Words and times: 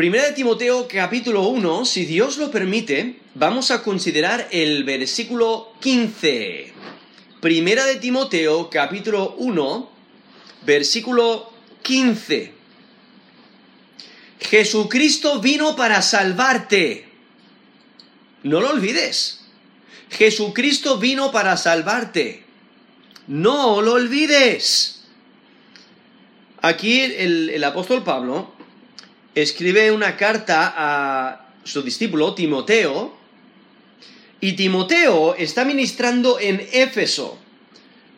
Primera 0.00 0.28
de 0.28 0.32
Timoteo 0.32 0.88
capítulo 0.88 1.42
1, 1.48 1.84
si 1.84 2.06
Dios 2.06 2.38
lo 2.38 2.50
permite, 2.50 3.20
vamos 3.34 3.70
a 3.70 3.82
considerar 3.82 4.48
el 4.50 4.82
versículo 4.84 5.74
15. 5.80 6.72
Primera 7.42 7.84
de 7.84 7.96
Timoteo 7.96 8.70
capítulo 8.70 9.34
1, 9.36 9.90
versículo 10.62 11.52
15. 11.82 12.50
Jesucristo 14.40 15.38
vino 15.38 15.76
para 15.76 16.00
salvarte. 16.00 17.06
No 18.42 18.62
lo 18.62 18.70
olvides. 18.70 19.42
Jesucristo 20.08 20.96
vino 20.96 21.30
para 21.30 21.58
salvarte. 21.58 22.46
No 23.26 23.82
lo 23.82 23.92
olvides. 23.92 25.02
Aquí 26.62 27.02
el, 27.02 27.50
el 27.50 27.64
apóstol 27.64 28.02
Pablo 28.02 28.59
escribe 29.34 29.92
una 29.92 30.16
carta 30.16 30.74
a 30.76 31.48
su 31.64 31.82
discípulo 31.82 32.34
Timoteo, 32.34 33.18
y 34.40 34.54
Timoteo 34.54 35.34
está 35.34 35.64
ministrando 35.64 36.40
en 36.40 36.66
Éfeso. 36.72 37.38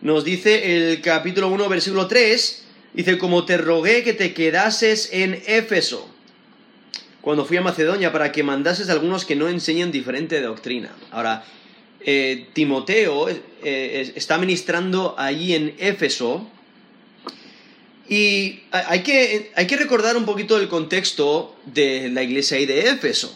Nos 0.00 0.24
dice 0.24 0.90
el 0.90 1.00
capítulo 1.00 1.48
1, 1.48 1.68
versículo 1.68 2.06
3, 2.06 2.64
dice, 2.94 3.18
como 3.18 3.44
te 3.44 3.56
rogué 3.56 4.04
que 4.04 4.12
te 4.12 4.32
quedases 4.32 5.10
en 5.12 5.42
Éfeso, 5.46 6.08
cuando 7.20 7.44
fui 7.44 7.56
a 7.56 7.62
Macedonia, 7.62 8.12
para 8.12 8.30
que 8.30 8.42
mandases 8.42 8.88
a 8.88 8.92
algunos 8.92 9.24
que 9.24 9.36
no 9.36 9.48
enseñen 9.48 9.90
diferente 9.90 10.40
doctrina. 10.40 10.94
Ahora, 11.10 11.44
eh, 12.00 12.48
Timoteo 12.52 13.28
eh, 13.28 14.12
está 14.14 14.38
ministrando 14.38 15.14
allí 15.18 15.54
en 15.54 15.74
Éfeso, 15.78 16.48
y 18.08 18.60
hay 18.70 19.02
que, 19.02 19.52
hay 19.54 19.66
que 19.66 19.76
recordar 19.76 20.16
un 20.16 20.24
poquito 20.24 20.58
el 20.58 20.68
contexto 20.68 21.56
de 21.66 22.10
la 22.10 22.22
iglesia 22.22 22.56
ahí 22.56 22.66
de 22.66 22.88
Éfeso, 22.90 23.34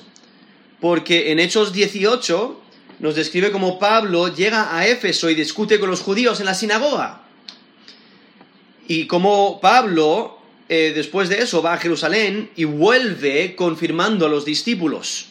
porque 0.80 1.30
en 1.30 1.38
Hechos 1.38 1.72
18 1.72 2.62
nos 2.98 3.14
describe 3.14 3.50
cómo 3.50 3.78
Pablo 3.78 4.34
llega 4.34 4.76
a 4.76 4.86
Éfeso 4.86 5.30
y 5.30 5.34
discute 5.34 5.78
con 5.78 5.90
los 5.90 6.00
judíos 6.00 6.40
en 6.40 6.46
la 6.46 6.54
sinagoga. 6.54 7.22
Y 8.88 9.06
cómo 9.06 9.60
Pablo, 9.60 10.38
eh, 10.68 10.92
después 10.94 11.28
de 11.28 11.42
eso, 11.42 11.62
va 11.62 11.74
a 11.74 11.78
Jerusalén 11.78 12.50
y 12.56 12.64
vuelve 12.64 13.54
confirmando 13.56 14.26
a 14.26 14.28
los 14.28 14.44
discípulos. 14.44 15.26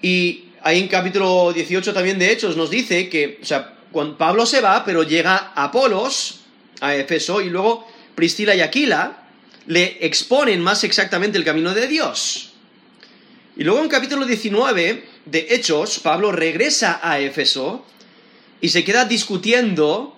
Y 0.00 0.46
ahí 0.62 0.80
en 0.80 0.88
capítulo 0.88 1.52
18 1.52 1.92
también 1.92 2.18
de 2.18 2.32
Hechos 2.32 2.56
nos 2.56 2.70
dice 2.70 3.08
que, 3.08 3.38
o 3.42 3.44
sea, 3.44 3.74
cuando 3.92 4.16
Pablo 4.16 4.46
se 4.46 4.60
va, 4.60 4.84
pero 4.84 5.02
llega 5.02 5.52
Apolos 5.54 6.40
a 6.80 6.96
Éfeso 6.96 7.40
y 7.40 7.50
luego 7.50 7.86
Priscila 8.14 8.54
y 8.54 8.60
Aquila 8.60 9.28
le 9.66 9.98
exponen 10.04 10.60
más 10.60 10.84
exactamente 10.84 11.38
el 11.38 11.44
camino 11.44 11.74
de 11.74 11.88
Dios. 11.88 12.52
Y 13.56 13.64
luego 13.64 13.82
en 13.82 13.88
capítulo 13.88 14.24
19 14.24 15.04
de 15.26 15.46
Hechos, 15.50 15.98
Pablo 15.98 16.32
regresa 16.32 17.00
a 17.02 17.20
Éfeso 17.20 17.84
y 18.60 18.70
se 18.70 18.84
queda 18.84 19.04
discutiendo 19.04 20.16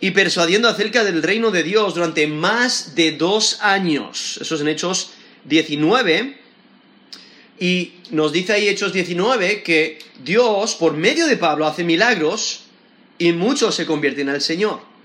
y 0.00 0.12
persuadiendo 0.12 0.68
acerca 0.68 1.04
del 1.04 1.22
reino 1.22 1.50
de 1.50 1.62
Dios 1.62 1.94
durante 1.94 2.26
más 2.26 2.94
de 2.94 3.12
dos 3.12 3.58
años. 3.60 4.38
Eso 4.40 4.54
es 4.54 4.60
en 4.60 4.68
Hechos 4.68 5.10
19. 5.44 6.38
Y 7.58 7.92
nos 8.10 8.32
dice 8.32 8.52
ahí 8.52 8.68
Hechos 8.68 8.92
19 8.92 9.62
que 9.62 9.98
Dios, 10.22 10.74
por 10.74 10.92
medio 10.92 11.26
de 11.26 11.36
Pablo, 11.36 11.66
hace 11.66 11.84
milagros 11.84 12.64
y 13.18 13.32
muchos 13.32 13.74
se 13.74 13.86
convierten 13.86 14.28
al 14.28 14.42
Señor. 14.42 14.95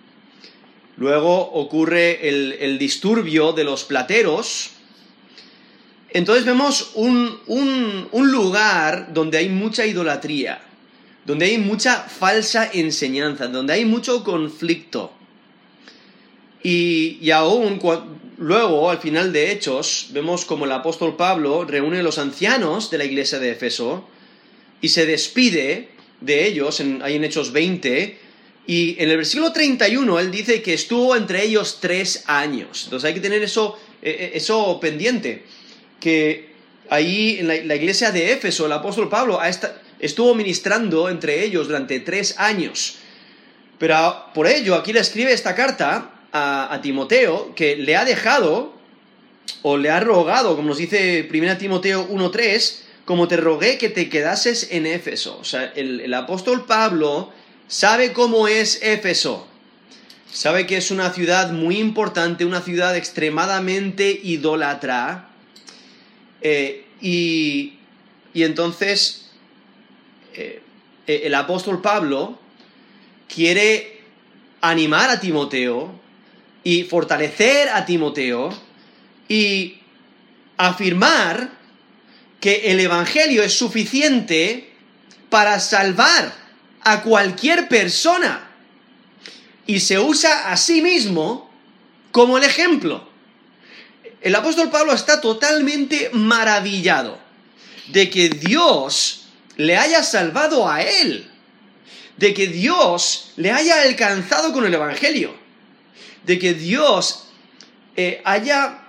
Luego 0.98 1.40
ocurre 1.54 2.28
el, 2.28 2.78
disturbio 2.78 3.54
de 3.54 3.64
los 3.64 3.84
plateros. 3.84 4.72
Entonces 6.10 6.46
vemos 6.46 6.92
un, 6.96 7.40
un, 7.48 8.32
lugar 8.32 9.14
donde 9.14 9.38
hay 9.38 9.50
mucha 9.50 9.86
idolatría, 9.86 10.62
donde 11.26 11.46
hay 11.46 11.58
mucha 11.58 12.02
falsa 12.02 12.70
enseñanza, 12.72 13.48
donde 13.48 13.74
hay 13.74 13.86
mucho 13.86 14.24
conflicto. 14.24 15.12
Y, 16.64 17.18
y 17.22 17.32
aún 17.32 17.80
luego, 18.38 18.90
al 18.90 18.98
final 18.98 19.32
de 19.32 19.52
Hechos, 19.52 20.10
vemos 20.12 20.46
como 20.46 20.66
el 20.66 20.72
apóstol 20.72 21.16
Pablo 21.16 21.64
reúne 21.66 22.00
a 22.00 22.04
los 22.04 22.18
ancianos 22.18 22.92
de 22.92 22.98
la 22.98 23.06
iglesia 23.06 23.40
de 23.40 23.52
Efeso 23.52 24.08
y 24.82 24.90
se 24.90 25.06
despide 25.06 25.90
de 26.22 26.48
ellos, 26.48 26.80
en, 26.80 27.02
ahí 27.02 27.16
en 27.16 27.24
Hechos 27.24 27.52
20, 27.52 28.18
y 28.68 28.96
en 29.00 29.10
el 29.10 29.18
versículo 29.18 29.52
31 29.52 30.20
él 30.20 30.32
dice 30.32 30.62
que 30.62 30.74
estuvo 30.74 31.16
entre 31.16 31.44
ellos 31.44 31.80
tres 31.82 32.24
años. 32.28 32.84
Entonces 32.86 33.08
hay 33.08 33.14
que 33.14 33.20
tener 33.20 33.42
eso, 33.42 33.78
eh, 34.02 34.16
eh, 34.20 34.32
eso 34.36 34.80
pendiente. 34.80 35.44
Que 36.00 36.52
ahí 36.90 37.38
en 37.40 37.48
la, 37.48 37.76
iglesia 37.76 38.12
de 38.12 38.34
Éfeso 38.34 38.66
el 38.66 38.72
apóstol 38.72 39.10
Pablo 39.10 39.40
estuvo 40.00 40.36
ministrando 40.36 41.10
entre 41.10 41.44
ellos 41.44 41.68
durante 41.68 42.00
tres 42.00 42.36
años. 42.38 42.98
Pero 43.78 44.26
por 44.34 44.48
ello 44.48 44.76
aquí 44.76 44.94
le 44.94 45.00
escribe 45.00 45.34
esta 45.34 45.56
carta 45.56 46.12
a, 46.32 46.80
Timoteo 46.82 47.54
que 47.56 47.76
le 47.76 47.96
ha 47.96 48.06
dejado 48.06 48.74
o 49.64 49.78
le 49.78 49.90
ha 49.90 50.00
rogado, 50.00 50.56
como 50.56 50.70
nos 50.70 50.78
dice 50.78 51.28
1 51.32 51.58
Timoteo 51.58 52.08
1.3, 52.08 52.80
como 53.06 53.28
te 53.28 53.38
rogué 53.38 53.78
que 53.78 53.90
te 53.90 54.08
quedases 54.08 54.70
en 54.72 54.86
Éfeso. 54.86 55.38
O 55.42 55.44
sea, 55.44 55.74
el 55.76 56.14
apóstol 56.14 56.66
Pablo 56.66 57.34
sabe 57.72 58.12
cómo 58.12 58.50
es 58.50 58.80
Éfeso. 58.84 59.48
Sabe 60.30 60.68
que 60.68 60.78
es 60.78 60.92
una 60.92 61.12
ciudad 61.14 61.52
muy 61.52 61.80
importante, 61.80 62.46
una 62.46 62.62
ciudad 62.62 62.96
extremadamente 62.96 64.20
idólatra. 64.24 65.30
Eh, 66.42 66.86
y, 67.02 67.74
entonces 68.34 69.30
eh, 70.34 70.62
eh, 71.08 71.22
el 71.26 71.34
apóstol 71.34 71.82
Pablo 71.82 72.40
quiere 73.34 74.02
animar 74.60 75.10
a 75.10 75.20
Timoteo 75.20 76.00
y 76.64 76.84
fortalecer 76.84 77.70
a 77.70 77.86
Timoteo 77.86 78.50
y 79.30 79.80
afirmar 80.58 81.52
que 82.42 82.72
el 82.72 82.80
Evangelio 82.82 83.44
es 83.44 83.54
suficiente 83.54 84.72
para 85.30 85.60
salvar 85.60 86.41
a 86.84 87.02
cualquier 87.02 87.68
persona 87.68 88.48
y 89.66 89.80
se 89.80 90.00
usa 90.00 90.52
a 90.52 90.58
sí 90.58 90.82
mismo 90.82 91.50
como 92.12 92.38
el 92.38 92.44
ejemplo. 92.44 93.10
El 94.22 94.36
apóstol 94.36 94.70
Pablo 94.70 94.94
está 94.94 95.22
totalmente 95.22 96.10
maravillado 96.14 97.20
de 97.88 98.10
que 98.10 98.30
Dios 98.30 99.28
le 99.58 99.78
haya 99.78 100.04
salvado 100.04 100.70
a 100.70 100.82
él, 100.82 101.30
de 102.18 102.34
que 102.34 102.48
Dios 102.48 103.34
le 103.36 103.52
haya 103.52 103.82
alcanzado 103.82 104.54
con 104.54 104.66
el 104.66 104.74
Evangelio, 104.74 105.36
de 106.24 106.38
que 106.38 106.54
Dios 106.54 107.28
eh, 107.96 108.22
haya 108.26 108.84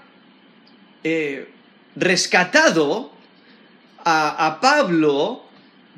eh, 1.02 1.48
rescatado 1.96 3.12
a, 4.04 4.46
a 4.46 4.60
Pablo 4.60 5.41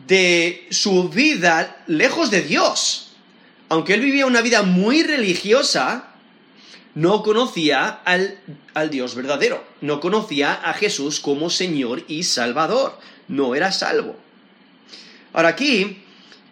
de 0.06 0.66
su 0.70 1.09
vida 1.09 1.82
lejos 1.87 2.31
de 2.31 2.42
Dios. 2.42 3.12
Aunque 3.69 3.94
él 3.94 4.00
vivía 4.00 4.26
una 4.26 4.42
vida 4.42 4.62
muy 4.62 5.03
religiosa, 5.03 6.10
no 6.94 7.22
conocía 7.22 7.88
al, 7.88 8.38
al, 8.75 8.91
Dios 8.91 9.15
verdadero, 9.15 9.65
no 9.81 10.00
conocía 10.00 10.53
a 10.53 10.75
Jesús 10.75 11.20
como 11.20 11.50
Señor 11.50 12.04
y 12.06 12.22
Salvador, 12.22 12.98
no 13.28 13.54
era 13.54 13.72
salvo. 13.72 14.16
Ahora 15.32 15.48
aquí, 15.48 16.03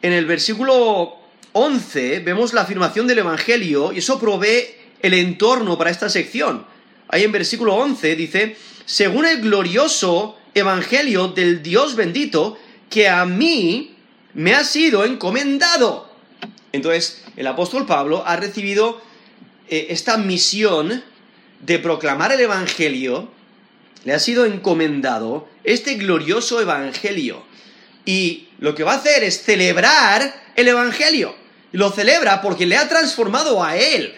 en 0.00 0.12
el 0.12 0.26
versículo 0.26 1.19
11, 1.52 2.20
vemos 2.20 2.52
la 2.52 2.62
afirmación 2.62 3.06
del 3.06 3.19
Evangelio 3.19 3.92
y 3.92 3.98
eso 3.98 4.19
provee 4.19 4.74
el 5.00 5.14
entorno 5.14 5.76
para 5.78 5.90
esta 5.90 6.08
sección. 6.08 6.66
Ahí 7.08 7.24
en 7.24 7.32
versículo 7.32 7.74
11 7.74 8.16
dice, 8.16 8.56
según 8.84 9.26
el 9.26 9.43
glorioso 9.43 10.38
Evangelio 10.55 11.28
del 11.28 11.62
Dios 11.62 11.94
bendito, 11.94 12.58
que 12.93 13.09
a 13.09 13.25
mí 13.25 13.97
me 14.35 14.55
ha 14.55 14.65
sido 14.65 15.05
encomendado. 15.05 16.12
Entonces, 16.73 17.23
el 17.37 17.47
apóstol 17.47 17.87
Pablo 17.87 18.23
ha 18.27 18.37
recibido 18.37 19.00
eh, 19.69 19.87
esta 19.89 20.19
misión 20.19 21.03
de 21.61 21.79
proclamar 21.79 22.33
el 22.33 22.41
Evangelio, 22.41 23.31
le 24.05 24.12
ha 24.12 24.19
sido 24.19 24.44
encomendado 24.44 25.49
este 25.65 25.94
glorioso 25.94 26.61
Evangelio. 26.61 27.43
Y 28.05 28.49
lo 28.59 28.75
que 28.75 28.85
va 28.85 28.93
a 28.93 28.97
hacer 28.97 29.25
es 29.25 29.43
celebrar 29.43 30.53
el 30.55 30.69
Evangelio. 30.69 31.35
Lo 31.73 31.91
celebra 31.93 32.43
porque 32.43 32.67
le 32.67 32.77
ha 32.77 32.89
transformado 32.89 33.65
a 33.65 33.77
él. 33.77 34.15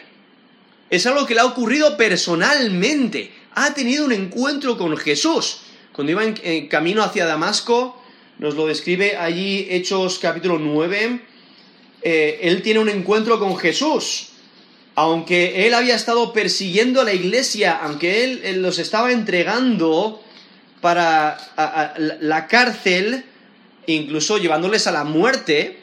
Es 0.91 1.07
algo 1.07 1.27
que 1.27 1.35
le 1.35 1.41
ha 1.41 1.47
ocurrido 1.47 1.97
personalmente. 1.97 3.33
Ha 3.55 3.73
tenido 3.73 4.05
un 4.05 4.13
encuentro 4.13 4.77
con 4.77 4.97
Jesús. 4.97 5.61
Cuando 5.93 6.11
iba 6.11 6.25
en 6.25 6.67
camino 6.67 7.05
hacia 7.05 7.27
Damasco, 7.27 8.04
nos 8.39 8.55
lo 8.55 8.67
describe 8.67 9.17
allí 9.17 9.69
Hechos 9.71 10.19
capítulo 10.19 10.59
9. 10.59 11.21
Eh, 12.03 12.39
él 12.43 12.63
tiene 12.63 12.81
un 12.81 12.89
encuentro 12.89 13.39
con 13.39 13.57
Jesús. 13.57 14.31
Aunque 14.97 15.67
él 15.67 15.75
había 15.75 15.97
estado 15.97 16.33
persiguiendo 16.33 17.01
a 17.01 17.05
la 17.05 17.13
iglesia, 17.13 17.79
aunque 17.83 18.25
él, 18.25 18.63
los 18.63 18.79
estaba 18.79 19.11
entregando 19.13 20.23
para 20.81 21.39
la 22.21 22.47
cárcel, 22.47 23.25
incluso 23.87 24.39
llevándoles 24.39 24.87
a 24.87 24.93
la 24.93 25.05
muerte, 25.05 25.81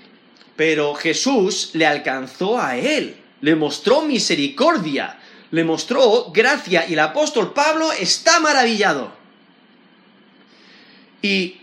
pero 0.56 0.94
Jesús 0.94 1.72
le 1.74 1.86
alcanzó 1.86 2.60
a 2.60 2.78
él, 2.78 3.18
le 3.42 3.56
mostró 3.56 4.04
misericordia, 4.04 5.20
le 5.50 5.64
mostró 5.64 6.32
gracia 6.32 6.86
y 6.88 6.94
el 6.94 7.00
apóstol 7.00 7.54
Pablo 7.54 7.92
está 7.92 8.40
maravillado. 8.40 9.12
Y 11.22 11.61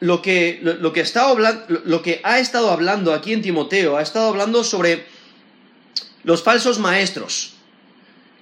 lo 0.00 0.22
que, 0.22 0.60
lo, 0.62 0.92
que, 0.92 2.20
ha 2.22 2.38
estado 2.38 2.70
hablando 2.70 3.12
aquí 3.12 3.32
en 3.32 3.42
Timoteo, 3.42 3.96
ha 3.96 4.02
estado 4.02 4.28
hablando 4.28 4.62
sobre 4.62 5.06
los 6.22 6.42
falsos 6.42 6.78
maestros 6.78 7.54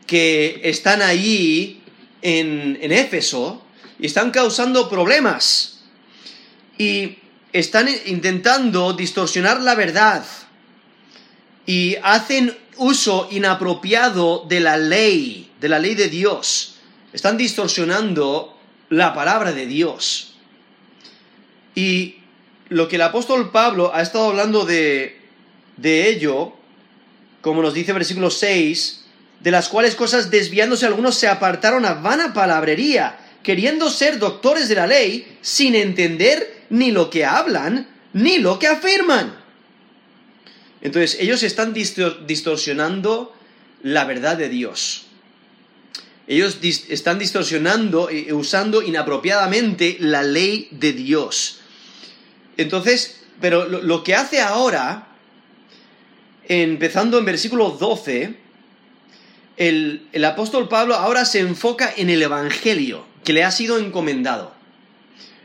que 0.06 0.61
están 0.64 1.03
allí 1.03 1.81
en, 2.23 2.79
en 2.81 2.93
Éfeso 2.93 3.62
y 3.99 4.06
están 4.06 4.31
causando 4.31 4.88
problemas 4.88 5.81
y 6.79 7.19
están 7.53 7.88
intentando 8.06 8.93
distorsionar 8.93 9.61
la 9.62 9.75
verdad 9.75 10.25
y 11.64 11.97
hacen 12.02 12.56
uso 12.76 13.29
inapropiado 13.31 14.44
de 14.49 14.61
la 14.61 14.76
ley, 14.76 15.50
de 15.61 15.69
la 15.69 15.79
ley 15.79 15.94
de 15.94 16.09
Dios. 16.09 16.76
Están 17.12 17.37
distorsionando 17.37 18.59
la 18.91 19.14
palabra 19.14 19.52
de 19.52 19.67
Dios. 19.67 20.36
Y 21.76 22.17
lo 22.69 22.88
que 22.88 22.96
el 22.96 23.02
apóstol 23.02 23.52
Pablo 23.52 23.93
ha 23.94 24.02
estado 24.02 24.31
hablando 24.31 24.64
de, 24.64 25.20
de 25.76 26.08
ello, 26.08 26.55
como 27.43 27.62
nos 27.62 27.75
dice 27.75 27.93
versículo 27.93 28.31
6, 28.31 29.05
de 29.40 29.50
las 29.50 29.69
cuales 29.69 29.94
cosas 29.94 30.31
desviándose 30.31 30.87
algunos 30.87 31.14
se 31.14 31.28
apartaron 31.28 31.84
a 31.84 31.94
vana 31.94 32.32
palabrería, 32.32 33.19
queriendo 33.43 33.90
ser 33.90 34.19
doctores 34.19 34.69
de 34.69 34.75
la 34.75 34.88
ley, 34.88 35.38
sin 35.43 35.76
entender 35.76 36.64
ni 36.70 36.90
lo 36.90 37.11
que 37.11 37.25
hablan, 37.25 37.87
ni 38.12 38.38
lo 38.38 38.58
que 38.58 38.67
afirman. 38.67 39.37
Entonces, 40.81 41.19
ellos 41.20 41.43
están 41.43 41.75
distorsionando 41.75 43.34
la 43.82 44.05
verdad 44.05 44.37
de 44.37 44.49
Dios. 44.49 45.06
Ellos 46.26 46.58
están 46.88 47.19
distorsionando 47.19 48.11
y 48.11 48.32
usando 48.32 48.82
inapropiadamente 48.82 49.96
la 50.00 50.23
ley 50.23 50.69
de 50.73 50.93
Dios. 50.93 51.56
Entonces, 52.56 53.23
pero 53.41 53.67
lo, 53.67 54.03
que 54.03 54.14
hace 54.14 54.41
ahora, 54.41 55.08
empezando 56.49 57.19
en 57.19 57.25
versículo 57.25 57.70
12, 57.70 58.35
el, 59.56 60.08
el 60.12 60.25
apóstol 60.25 60.69
Pablo 60.69 60.94
ahora 60.94 61.25
se 61.25 61.41
enfoca 61.41 61.93
en 61.97 62.11
el 62.11 62.23
Evangelio 62.23 63.05
que 63.25 63.32
le 63.32 63.44
ha 63.44 63.50
sido 63.50 63.79
encomendado. 63.79 64.55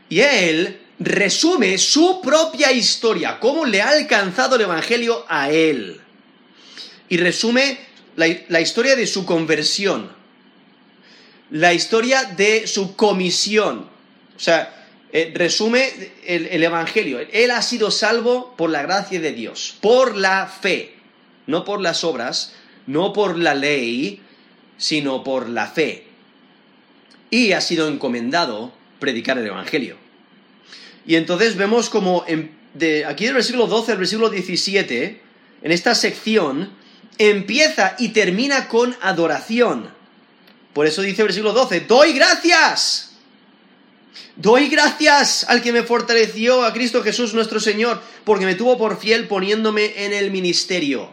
Y 0.08 0.20
él 0.20 0.80
resume 1.00 1.78
su 1.78 2.20
propia 2.22 2.70
historia, 2.70 3.38
cómo 3.40 3.64
le 3.64 3.82
ha 3.82 3.90
alcanzado 3.90 4.56
el 4.56 4.62
Evangelio 4.62 5.24
a 5.28 5.50
él. 5.50 6.00
Y 7.08 7.16
resume 7.16 7.78
la, 8.16 8.60
historia 8.60 8.96
de 8.96 9.06
su 9.06 9.26
conversión, 9.26 10.12
la 11.50 11.74
historia 11.74 12.24
de 12.24 12.66
su 12.66 12.94
comisión. 12.94 13.88
O 14.36 14.40
sea, 14.40 14.81
eh, 15.12 15.32
resume 15.34 15.90
el, 16.24 16.46
el, 16.46 16.62
Evangelio. 16.62 17.20
Él 17.32 17.50
ha 17.50 17.62
sido 17.62 17.90
salvo 17.90 18.54
por 18.56 18.70
la 18.70 18.82
gracia 18.82 19.20
de 19.20 19.32
Dios, 19.32 19.76
por 19.80 20.16
la 20.16 20.46
fe, 20.46 20.94
no 21.46 21.64
por 21.64 21.80
las 21.80 22.02
obras, 22.04 22.54
no 22.86 23.12
por 23.12 23.38
la 23.38 23.54
ley, 23.54 24.20
sino 24.78 25.22
por 25.22 25.48
la 25.48 25.66
fe. 25.66 26.06
Y 27.30 27.52
ha 27.52 27.60
sido 27.60 27.88
encomendado 27.88 28.72
predicar 28.98 29.38
el 29.38 29.46
Evangelio. 29.46 29.96
Y 31.06 31.16
entonces 31.16 31.56
vemos 31.56 31.90
como 31.90 32.24
de 32.74 33.04
aquí 33.04 33.24
del 33.24 33.34
versículo 33.34 33.66
12 33.66 33.92
al 33.92 33.98
versículo 33.98 34.30
17, 34.30 35.20
en 35.62 35.72
esta 35.72 35.94
sección, 35.94 36.72
empieza 37.18 37.96
y 37.98 38.10
termina 38.10 38.68
con 38.68 38.96
adoración. 39.00 39.90
Por 40.72 40.86
eso 40.86 41.02
dice 41.02 41.22
el 41.22 41.28
versículo 41.28 41.52
12, 41.52 41.80
doy 41.80 42.12
gracias. 42.12 43.11
Doy 44.36 44.68
gracias 44.68 45.44
al 45.48 45.62
que 45.62 45.72
me 45.72 45.82
fortaleció, 45.82 46.64
a 46.64 46.72
Cristo 46.72 47.02
Jesús 47.02 47.34
nuestro 47.34 47.60
Señor, 47.60 48.00
porque 48.24 48.46
me 48.46 48.54
tuvo 48.54 48.78
por 48.78 48.98
fiel 48.98 49.28
poniéndome 49.28 50.04
en 50.04 50.12
el 50.12 50.30
ministerio. 50.30 51.08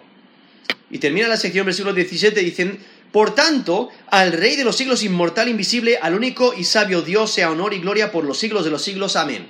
Y 0.89 0.99
termina 0.99 1.27
la 1.27 1.37
sección, 1.37 1.65
versículo 1.65 1.93
17, 1.93 2.39
dicen, 2.41 2.79
por 3.11 3.33
tanto, 3.33 3.89
al 4.07 4.33
Rey 4.33 4.55
de 4.55 4.63
los 4.63 4.75
siglos 4.75 5.03
inmortal, 5.03 5.49
invisible, 5.49 5.97
al 6.01 6.15
único 6.15 6.53
y 6.53 6.63
sabio 6.63 7.01
Dios, 7.01 7.31
sea 7.31 7.51
honor 7.51 7.73
y 7.73 7.79
gloria 7.79 8.11
por 8.11 8.23
los 8.23 8.37
siglos 8.37 8.63
de 8.63 8.71
los 8.71 8.83
siglos. 8.83 9.15
Amén. 9.15 9.47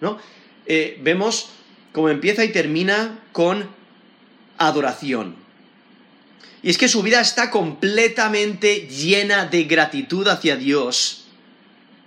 ¿no? 0.00 0.18
Eh, 0.66 0.98
vemos 1.02 1.50
cómo 1.92 2.08
empieza 2.08 2.44
y 2.44 2.52
termina 2.52 3.20
con 3.32 3.68
adoración. 4.56 5.36
Y 6.62 6.70
es 6.70 6.78
que 6.78 6.88
su 6.88 7.02
vida 7.02 7.20
está 7.20 7.50
completamente 7.50 8.88
llena 8.88 9.46
de 9.46 9.64
gratitud 9.64 10.26
hacia 10.26 10.56
Dios, 10.56 11.27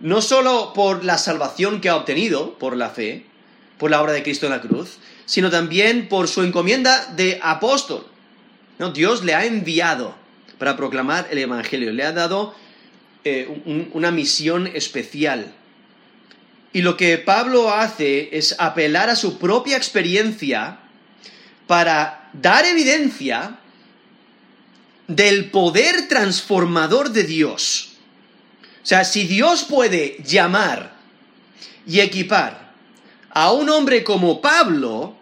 no 0.01 0.21
solo 0.21 0.73
por 0.73 1.05
la 1.05 1.17
salvación 1.17 1.79
que 1.79 1.89
ha 1.89 1.95
obtenido 1.95 2.57
por 2.57 2.75
la 2.75 2.89
fe, 2.89 3.25
por 3.77 3.91
la 3.91 4.01
obra 4.01 4.13
de 4.13 4.23
Cristo 4.23 4.47
en 4.47 4.51
la 4.51 4.61
cruz, 4.61 4.97
sino 5.25 5.49
también 5.49 6.09
por 6.09 6.27
su 6.27 6.43
encomienda 6.43 7.05
de 7.15 7.39
apóstol. 7.41 8.05
¿no? 8.79 8.91
Dios 8.91 9.23
le 9.23 9.35
ha 9.35 9.45
enviado 9.45 10.15
para 10.57 10.75
proclamar 10.75 11.27
el 11.31 11.37
Evangelio, 11.37 11.91
le 11.91 12.03
ha 12.03 12.11
dado 12.11 12.53
eh, 13.23 13.47
una 13.93 14.11
misión 14.11 14.67
especial. 14.67 15.53
Y 16.73 16.81
lo 16.81 16.97
que 16.97 17.17
Pablo 17.17 17.71
hace 17.71 18.29
es 18.37 18.55
apelar 18.59 19.09
a 19.09 19.15
su 19.15 19.37
propia 19.37 19.77
experiencia 19.77 20.79
para 21.67 22.29
dar 22.33 22.65
evidencia 22.65 23.59
del 25.07 25.51
poder 25.51 26.07
transformador 26.07 27.11
de 27.11 27.23
Dios. 27.23 27.90
O 28.83 28.85
sea, 28.85 29.03
si 29.03 29.25
Dios 29.27 29.63
puede 29.63 30.17
llamar 30.23 30.93
y 31.85 31.99
equipar 31.99 32.71
a 33.29 33.51
un 33.51 33.69
hombre 33.69 34.03
como 34.03 34.41
Pablo, 34.41 35.15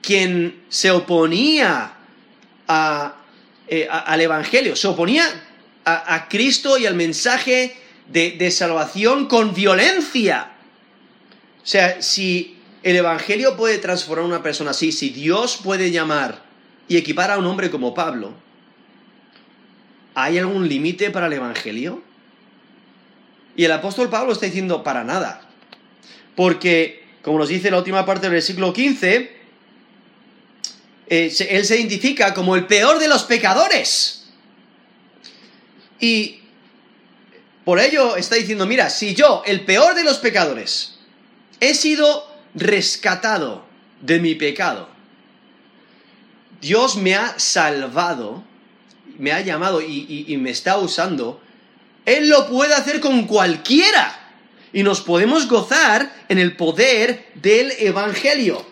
quien 0.00 0.64
se 0.68 0.90
oponía 0.90 1.94
eh, 3.68 3.88
al 3.90 4.20
Evangelio, 4.20 4.76
se 4.76 4.86
oponía 4.88 5.24
a, 5.84 6.28
Cristo 6.28 6.78
y 6.78 6.86
al 6.86 6.94
mensaje 6.94 7.76
de 8.08 8.50
salvación 8.50 9.26
con 9.26 9.54
violencia, 9.54 10.54
o 11.64 11.66
sea, 11.66 12.02
si 12.02 12.58
el 12.82 12.96
Evangelio 12.96 13.56
puede 13.56 13.78
transformar 13.78 14.26
a 14.26 14.28
una 14.28 14.42
persona 14.42 14.72
así, 14.72 14.92
si 14.92 15.08
Dios 15.08 15.58
puede 15.64 15.90
llamar 15.90 16.42
y 16.88 16.98
equipar 16.98 17.30
a 17.30 17.38
un 17.38 17.46
hombre 17.46 17.70
como 17.70 17.94
Pablo, 17.94 18.34
¿hay 20.14 20.36
algún 20.36 20.68
límite 20.68 21.10
para 21.10 21.28
el 21.28 21.32
Evangelio? 21.32 22.02
Y 23.56 23.64
el 23.64 23.72
apóstol 23.72 24.10
Pablo 24.10 24.32
está 24.32 24.46
diciendo 24.46 24.82
para 24.82 25.04
nada. 25.04 25.42
Porque, 26.36 27.04
como 27.22 27.38
nos 27.38 27.48
dice 27.48 27.70
la 27.70 27.78
última 27.78 28.04
parte 28.04 28.22
del 28.22 28.32
versículo 28.32 28.72
15, 28.72 29.36
eh, 31.06 31.34
él 31.50 31.64
se 31.64 31.78
identifica 31.78 32.34
como 32.34 32.56
el 32.56 32.66
peor 32.66 32.98
de 32.98 33.08
los 33.08 33.24
pecadores. 33.24 34.24
Y 36.00 36.40
por 37.64 37.80
ello 37.80 38.16
está 38.16 38.36
diciendo, 38.36 38.66
mira, 38.66 38.90
si 38.90 39.14
yo, 39.14 39.42
el 39.46 39.64
peor 39.64 39.94
de 39.94 40.04
los 40.04 40.18
pecadores, 40.18 40.98
he 41.60 41.74
sido 41.74 42.28
rescatado 42.54 43.64
de 44.02 44.20
mi 44.20 44.34
pecado. 44.34 44.88
Dios 46.60 46.96
me 46.96 47.14
ha 47.14 47.38
salvado, 47.38 48.44
me 49.18 49.32
ha 49.32 49.40
llamado 49.40 49.80
y, 49.80 50.36
me 50.38 50.50
está 50.50 50.78
usando. 50.78 51.40
Él 52.06 52.28
lo 52.28 52.48
puede 52.48 52.74
hacer 52.74 53.00
con 53.00 53.26
cualquiera. 53.26 54.20
Y 54.72 54.82
nos 54.82 55.00
podemos 55.00 55.48
gozar 55.48 56.12
en 56.28 56.38
el 56.38 56.56
poder 56.56 57.26
del 57.34 57.72
Evangelio. 57.78 58.66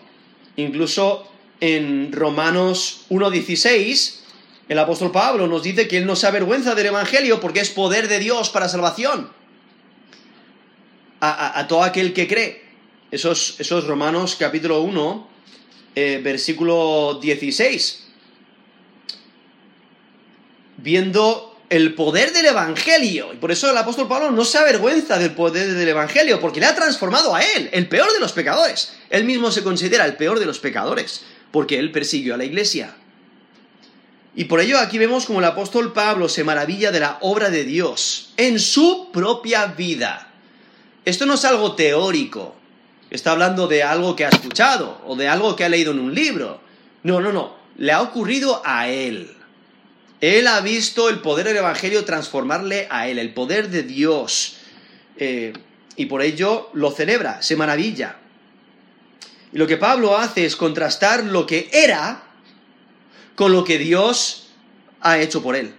Incluso 0.57 1.31
en 1.61 2.11
Romanos 2.11 3.05
1.16, 3.09 4.15
el 4.67 4.79
apóstol 4.79 5.11
Pablo 5.11 5.47
nos 5.47 5.63
dice 5.63 5.87
que 5.87 5.97
él 5.97 6.05
no 6.05 6.15
se 6.15 6.27
avergüenza 6.27 6.75
del 6.75 6.87
Evangelio 6.87 7.39
porque 7.39 7.61
es 7.61 7.69
poder 7.69 8.07
de 8.09 8.19
Dios 8.19 8.49
para 8.49 8.67
salvación. 8.67 9.31
a 11.25 11.65
todo 11.69 11.83
aquel 11.83 12.11
que 12.11 12.27
cree 12.27 12.63
esos, 13.13 13.59
esos 13.59 13.85
Romanos 13.85 14.35
capítulo 14.39 14.81
1, 14.81 15.27
eh, 15.93 16.19
versículo 16.23 17.19
16. 17.21 18.07
Viendo 20.77 21.52
el 21.73 21.95
poder 21.95 22.33
del 22.33 22.45
Evangelio. 22.45 23.33
Y 23.33 23.37
por 23.37 23.51
eso 23.51 23.71
el 23.71 23.75
apóstol 23.75 24.07
Pablo 24.07 24.29
no 24.29 24.45
se 24.45 24.59
avergüenza 24.59 25.17
del 25.17 25.31
poder 25.31 25.73
del 25.73 25.89
Evangelio, 25.89 26.39
porque 26.39 26.59
le 26.59 26.67
ha 26.67 26.75
transformado 26.75 27.33
a 27.33 27.41
él, 27.41 27.67
el 27.73 27.89
peor 27.89 28.13
de 28.13 28.19
los 28.19 28.31
pecadores. 28.31 28.93
Él 29.09 29.25
mismo 29.25 29.49
se 29.49 29.63
considera 29.63 30.05
el 30.05 30.15
peor 30.15 30.39
de 30.39 30.45
los 30.45 30.59
pecadores, 30.59 31.23
porque 31.49 31.79
él 31.79 31.91
persiguió 31.91 32.35
a 32.35 32.37
la 32.37 32.43
iglesia. 32.43 32.95
Y 34.35 34.43
por 34.45 34.59
ello 34.59 34.77
aquí 34.77 34.99
vemos 34.99 35.25
como 35.25 35.39
el 35.39 35.45
apóstol 35.45 35.93
Pablo 35.93 36.29
se 36.29 36.43
maravilla 36.43 36.91
de 36.91 36.99
la 36.99 37.17
obra 37.21 37.49
de 37.49 37.63
Dios 37.63 38.33
en 38.37 38.59
su 38.59 39.09
propia 39.11 39.65
vida. 39.65 40.31
esto 41.05 41.25
no 41.25 41.33
es 41.33 41.43
algo 41.43 41.73
teórico, 41.73 42.55
está 43.09 43.31
hablando 43.31 43.67
de 43.67 43.81
algo 43.81 44.15
que 44.15 44.25
ha 44.25 44.29
escuchado 44.29 45.01
o 45.07 45.15
de 45.15 45.27
algo 45.27 45.55
que 45.55 45.65
ha 45.65 45.69
leído 45.69 45.91
en 45.91 45.99
un 45.99 46.13
libro. 46.13 46.61
No, 47.01 47.19
no, 47.19 47.31
no, 47.31 47.55
le 47.77 47.91
ha 47.91 48.01
ocurrido 48.03 48.61
a 48.63 48.89
él. 48.89 49.35
Él 50.23 50.47
ha 50.47 50.61
visto 50.61 51.09
el 51.09 51.19
poder 51.19 51.47
del 51.47 51.57
Evangelio 51.57 52.05
transformarle 52.05 52.87
a 52.89 53.09
él, 53.09 53.19
el 53.19 53.33
poder 53.33 53.69
de 53.69 53.83
Dios. 53.83 54.55
Eh, 55.17 55.51
y 55.97 56.05
por 56.05 56.21
ello 56.21 56.69
lo 56.71 56.91
celebra, 56.91 57.41
se 57.41 57.57
maravilla. 57.57 58.19
Y 59.51 59.57
lo 59.57 59.67
que 59.67 59.75
Pablo 59.75 60.15
hace 60.17 60.45
es 60.45 60.55
contrastar 60.55 61.25
lo 61.25 61.45
que 61.45 61.69
era 61.73 62.23
con 63.35 63.51
lo 63.51 63.65
que 63.65 63.77
Dios 63.77 64.47
ha 65.01 65.19
hecho 65.19 65.43
por 65.43 65.57
él. 65.57 65.73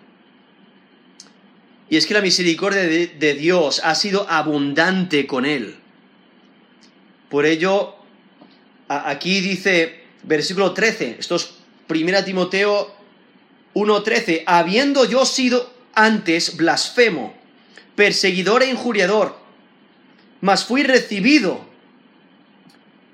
Y 1.88 1.96
es 1.96 2.06
que 2.06 2.12
la 2.12 2.20
misericordia 2.20 2.82
de, 2.82 3.34
Dios 3.40 3.80
ha 3.82 3.94
sido 3.94 4.28
abundante 4.28 5.26
con 5.26 5.46
él. 5.46 5.76
Por 7.30 7.46
ello, 7.46 7.94
aquí 8.88 9.40
dice, 9.40 10.02
versículo 10.22 10.74
13, 10.74 11.16
esto 11.18 11.36
es 11.36 11.54
1 11.88 12.24
Timoteo 12.24 12.93
1.13, 13.74 14.44
habiendo 14.46 15.04
yo 15.04 15.26
sido 15.26 15.72
antes 15.94 16.56
blasfemo, 16.56 17.34
perseguidor 17.94 18.62
e 18.62 18.70
injuriador, 18.70 19.36
mas 20.40 20.64
fui 20.64 20.82
recibido 20.82 21.64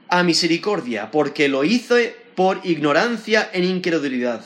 a 0.09 0.23
misericordia, 0.23 1.11
porque 1.11 1.49
lo 1.49 1.65
hice 1.65 2.17
por 2.35 2.61
ignorancia 2.65 3.49
en 3.53 3.65
incredulidad. 3.65 4.45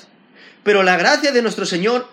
Pero 0.63 0.83
la 0.83 0.97
gracia 0.97 1.33
de 1.33 1.43
nuestro 1.43 1.67
Señor 1.67 2.09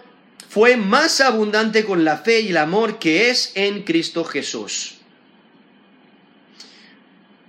fue 0.50 0.78
más 0.78 1.22
abundante 1.22 1.86
con 1.86 2.04
la 2.04 2.18
fe 2.18 2.42
y 2.42 2.50
el 2.50 2.58
amor 2.58 3.00
que 3.00 3.30
es 3.30 3.52
en 3.56 3.84
Cristo 3.84 4.24
Jesús. 4.24 4.98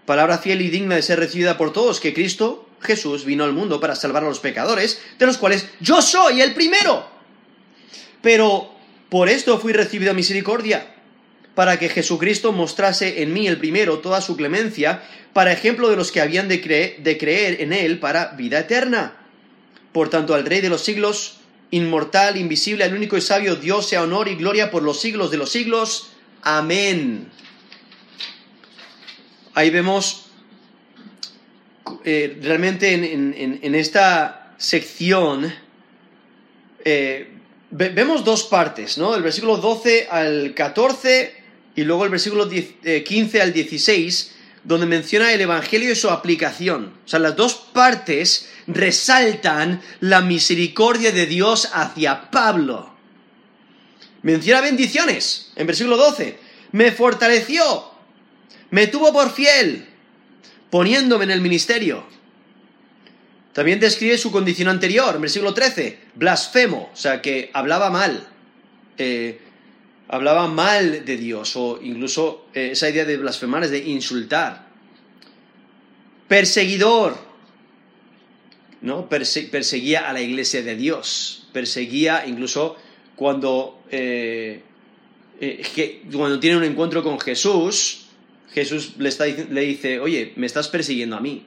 Palabra 0.06 0.38
fiel 0.38 0.62
y 0.62 0.70
digna 0.70 0.96
de 0.96 1.02
ser 1.02 1.18
recibida 1.18 1.56
por 1.56 1.72
todos, 1.72 2.00
que 2.00 2.14
Cristo 2.14 2.68
Jesús 2.82 3.24
vino 3.24 3.44
al 3.44 3.52
mundo 3.52 3.80
para 3.80 3.96
salvar 3.96 4.24
a 4.24 4.28
los 4.28 4.40
pecadores, 4.40 5.00
de 5.18 5.26
los 5.26 5.38
cuales 5.38 5.66
yo 5.80 6.02
soy 6.02 6.40
el 6.40 6.54
primero. 6.54 7.08
Pero 8.20 8.72
por 9.08 9.28
esto 9.28 9.58
fui 9.58 9.72
recibido 9.72 10.10
a 10.10 10.14
misericordia, 10.14 10.94
para 11.54 11.78
que 11.78 11.88
Jesucristo 11.88 12.52
mostrase 12.52 13.22
en 13.22 13.32
mí 13.32 13.46
el 13.46 13.58
primero 13.58 13.98
toda 13.98 14.20
su 14.20 14.36
clemencia, 14.36 15.02
para 15.32 15.52
ejemplo 15.52 15.88
de 15.88 15.96
los 15.96 16.12
que 16.12 16.20
habían 16.20 16.48
de, 16.48 16.60
creer 16.62 17.60
en 17.60 17.72
él 17.72 17.98
para 17.98 18.28
vida 18.28 18.58
eterna. 18.58 19.16
Por 19.92 20.08
tanto, 20.08 20.34
al 20.34 20.46
Rey 20.46 20.60
de 20.60 20.70
los 20.70 20.82
siglos, 20.82 21.40
inmortal, 21.70 22.36
invisible, 22.36 22.84
al 22.84 22.94
único 22.94 23.16
y 23.16 23.20
sabio 23.20 23.56
Dios 23.56 23.88
sea 23.88 24.02
honor 24.02 24.28
y 24.28 24.36
gloria 24.36 24.70
por 24.70 24.82
los 24.82 25.00
siglos 25.00 25.30
de 25.30 25.36
los 25.36 25.50
siglos. 25.50 26.12
Amén. 26.42 27.28
Ahí 29.54 29.70
vemos 29.70 30.21
eh, 32.04 32.38
realmente 32.42 32.92
en, 32.94 33.74
esta 33.74 34.54
sección 34.56 35.52
eh, 36.84 37.28
vemos 37.70 38.24
dos 38.24 38.44
partes, 38.44 38.98
¿no? 38.98 39.14
El 39.14 39.22
versículo 39.22 39.56
12 39.56 40.08
al 40.10 40.54
14 40.54 41.42
y 41.74 41.82
luego 41.82 42.04
el 42.04 42.10
versículo 42.10 42.48
15 42.48 42.82
eh, 42.84 43.42
al 43.42 43.52
16, 43.52 44.34
donde 44.64 44.86
menciona 44.86 45.32
el 45.32 45.40
Evangelio 45.40 45.90
y 45.90 45.96
su 45.96 46.10
aplicación. 46.10 46.92
O 47.04 47.08
sea, 47.08 47.18
las 47.18 47.34
dos 47.34 47.54
partes 47.72 48.48
resaltan 48.66 49.80
la 50.00 50.20
misericordia 50.20 51.12
de 51.12 51.26
Dios 51.26 51.70
hacia 51.72 52.30
Pablo. 52.30 52.92
Menciona 54.22 54.60
bendiciones 54.60 55.50
en 55.56 55.66
versículo 55.66 55.96
12. 55.96 56.38
Me 56.72 56.92
fortaleció, 56.92 57.90
me 58.70 58.86
tuvo 58.86 59.12
por 59.12 59.32
fiel, 59.32 59.88
poniéndome 60.72 61.24
en 61.24 61.30
el 61.32 61.42
ministerio. 61.42 62.02
También 63.52 63.78
describe 63.78 64.16
su 64.16 64.32
condición 64.32 64.68
anterior, 64.68 65.20
versículo 65.20 65.52
13, 65.52 65.98
blasfemo, 66.14 66.88
o 66.90 66.96
sea, 66.96 67.20
que 67.20 67.50
hablaba 67.52 67.90
mal, 67.90 68.26
eh, 68.96 69.38
hablaba 70.08 70.48
mal 70.48 71.04
de 71.04 71.16
Dios, 71.18 71.54
o 71.56 71.78
incluso 71.82 72.46
eh, 72.54 72.70
esa 72.72 72.88
idea 72.88 73.04
de 73.04 73.18
blasfemar 73.18 73.64
es 73.64 73.70
de 73.70 73.80
insultar. 73.80 74.66
Perseguidor, 76.26 77.18
¿no? 78.80 79.10
perseguía 79.10 80.08
a 80.08 80.14
la 80.14 80.22
iglesia 80.22 80.62
de 80.62 80.74
Dios, 80.74 81.48
perseguía 81.52 82.24
incluso 82.26 82.76
cuando, 83.14 83.82
eh, 83.90 84.62
cuando 86.10 86.40
tiene 86.40 86.56
un 86.56 86.64
encuentro 86.64 87.02
con 87.02 87.20
Jesús, 87.20 88.01
Jesús 88.54 88.94
le, 88.98 89.08
está, 89.08 89.26
le 89.26 89.60
dice, 89.62 90.00
oye, 90.00 90.32
me 90.36 90.46
estás 90.46 90.68
persiguiendo 90.68 91.16
a 91.16 91.20
mí. 91.20 91.46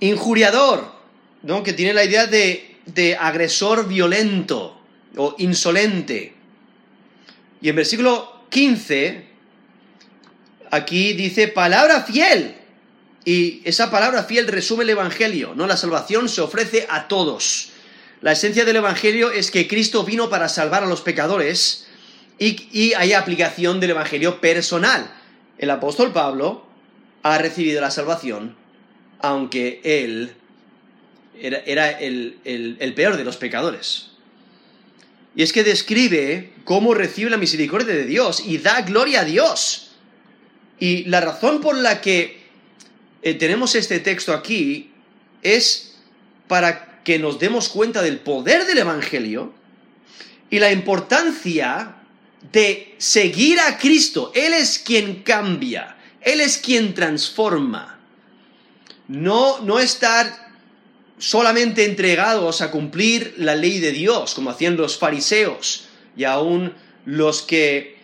Injuriador, 0.00 0.92
¿no? 1.42 1.62
que 1.62 1.72
tiene 1.72 1.94
la 1.94 2.04
idea 2.04 2.26
de, 2.26 2.76
de 2.86 3.16
agresor 3.16 3.88
violento 3.88 4.80
o 5.16 5.34
insolente. 5.38 6.34
Y 7.60 7.68
en 7.68 7.76
versículo 7.76 8.42
15, 8.50 9.24
aquí 10.70 11.12
dice 11.14 11.48
palabra 11.48 12.02
fiel. 12.02 12.56
Y 13.24 13.60
esa 13.64 13.90
palabra 13.90 14.24
fiel 14.24 14.46
resume 14.46 14.84
el 14.84 14.90
Evangelio, 14.90 15.54
¿no? 15.54 15.66
La 15.66 15.76
salvación 15.76 16.28
se 16.28 16.40
ofrece 16.40 16.86
a 16.88 17.08
todos. 17.08 17.70
La 18.20 18.32
esencia 18.32 18.64
del 18.64 18.76
Evangelio 18.76 19.30
es 19.30 19.50
que 19.50 19.68
Cristo 19.68 20.04
vino 20.04 20.30
para 20.30 20.48
salvar 20.48 20.82
a 20.82 20.86
los 20.86 21.02
pecadores 21.02 21.87
y, 22.38 22.92
hay 22.94 23.12
aplicación 23.12 23.80
del 23.80 23.90
Evangelio 23.90 24.40
personal. 24.40 25.12
El 25.58 25.70
apóstol 25.70 26.12
Pablo 26.12 26.66
ha 27.22 27.38
recibido 27.38 27.80
la 27.80 27.90
salvación, 27.90 28.56
aunque 29.20 29.80
él 29.82 30.34
era, 31.40 31.90
el, 31.90 32.38
el 32.44 32.94
peor 32.94 33.16
de 33.16 33.24
los 33.24 33.36
pecadores. 33.36 34.10
Y 35.34 35.42
es 35.42 35.52
que 35.52 35.64
describe 35.64 36.52
cómo 36.64 36.94
recibe 36.94 37.30
la 37.30 37.36
misericordia 37.36 37.94
de 37.94 38.04
Dios 38.04 38.42
y 38.44 38.58
da 38.58 38.82
gloria 38.82 39.20
a 39.20 39.24
Dios. 39.24 39.90
Y 40.80 41.04
la 41.04 41.20
razón 41.20 41.60
por 41.60 41.76
la 41.76 42.00
que 42.00 42.38
eh, 43.22 43.34
tenemos 43.34 43.74
este 43.74 44.00
texto 44.00 44.32
aquí 44.32 44.92
es 45.42 45.96
para 46.46 47.02
que 47.02 47.18
nos 47.18 47.38
demos 47.38 47.68
cuenta 47.68 48.02
del 48.02 48.18
poder 48.18 48.66
del 48.66 48.78
Evangelio 48.78 49.52
y 50.50 50.58
la 50.58 50.72
importancia 50.72 51.96
de 52.52 52.94
seguir 52.98 53.60
a 53.60 53.78
Cristo. 53.78 54.32
Él 54.34 54.54
es 54.54 54.78
quien 54.78 55.22
cambia, 55.22 55.96
Él 56.20 56.40
es 56.40 56.58
quien 56.58 56.94
transforma. 56.94 57.98
No, 59.08 59.60
no 59.60 59.78
estar 59.78 60.48
solamente 61.18 61.84
entregados 61.84 62.60
a 62.60 62.70
cumplir 62.70 63.34
la 63.38 63.54
ley 63.54 63.80
de 63.80 63.92
Dios, 63.92 64.34
como 64.34 64.50
hacían 64.50 64.76
los 64.76 64.98
fariseos 64.98 65.88
y 66.16 66.24
aún 66.24 66.74
los 67.04 67.42
que 67.42 67.98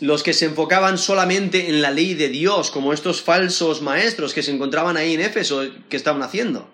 los 0.00 0.22
que 0.22 0.34
se 0.34 0.44
enfocaban 0.44 0.98
solamente 0.98 1.68
en 1.68 1.80
la 1.80 1.90
ley 1.90 2.14
de 2.14 2.28
Dios, 2.28 2.70
como 2.70 2.92
estos 2.92 3.22
falsos 3.22 3.80
maestros 3.80 4.34
que 4.34 4.42
se 4.42 4.50
encontraban 4.50 4.96
ahí 4.96 5.14
en 5.14 5.22
Éfeso, 5.22 5.66
que 5.88 5.96
estaban 5.96 6.22
haciendo. 6.22 6.68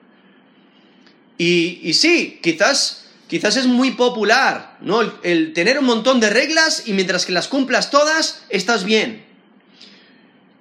Y, 1.38 1.92
sí, 1.94 2.40
quizás, 2.42 3.01
quizás 3.32 3.56
es 3.56 3.66
muy 3.66 3.92
popular, 3.92 4.76
¿no? 4.82 5.00
El, 5.22 5.54
tener 5.54 5.78
un 5.78 5.86
montón 5.86 6.20
de 6.20 6.28
reglas 6.28 6.82
y 6.84 6.92
mientras 6.92 7.24
que 7.24 7.32
las 7.32 7.48
cumplas 7.48 7.90
todas, 7.90 8.42
estás 8.50 8.84
bien. 8.84 9.24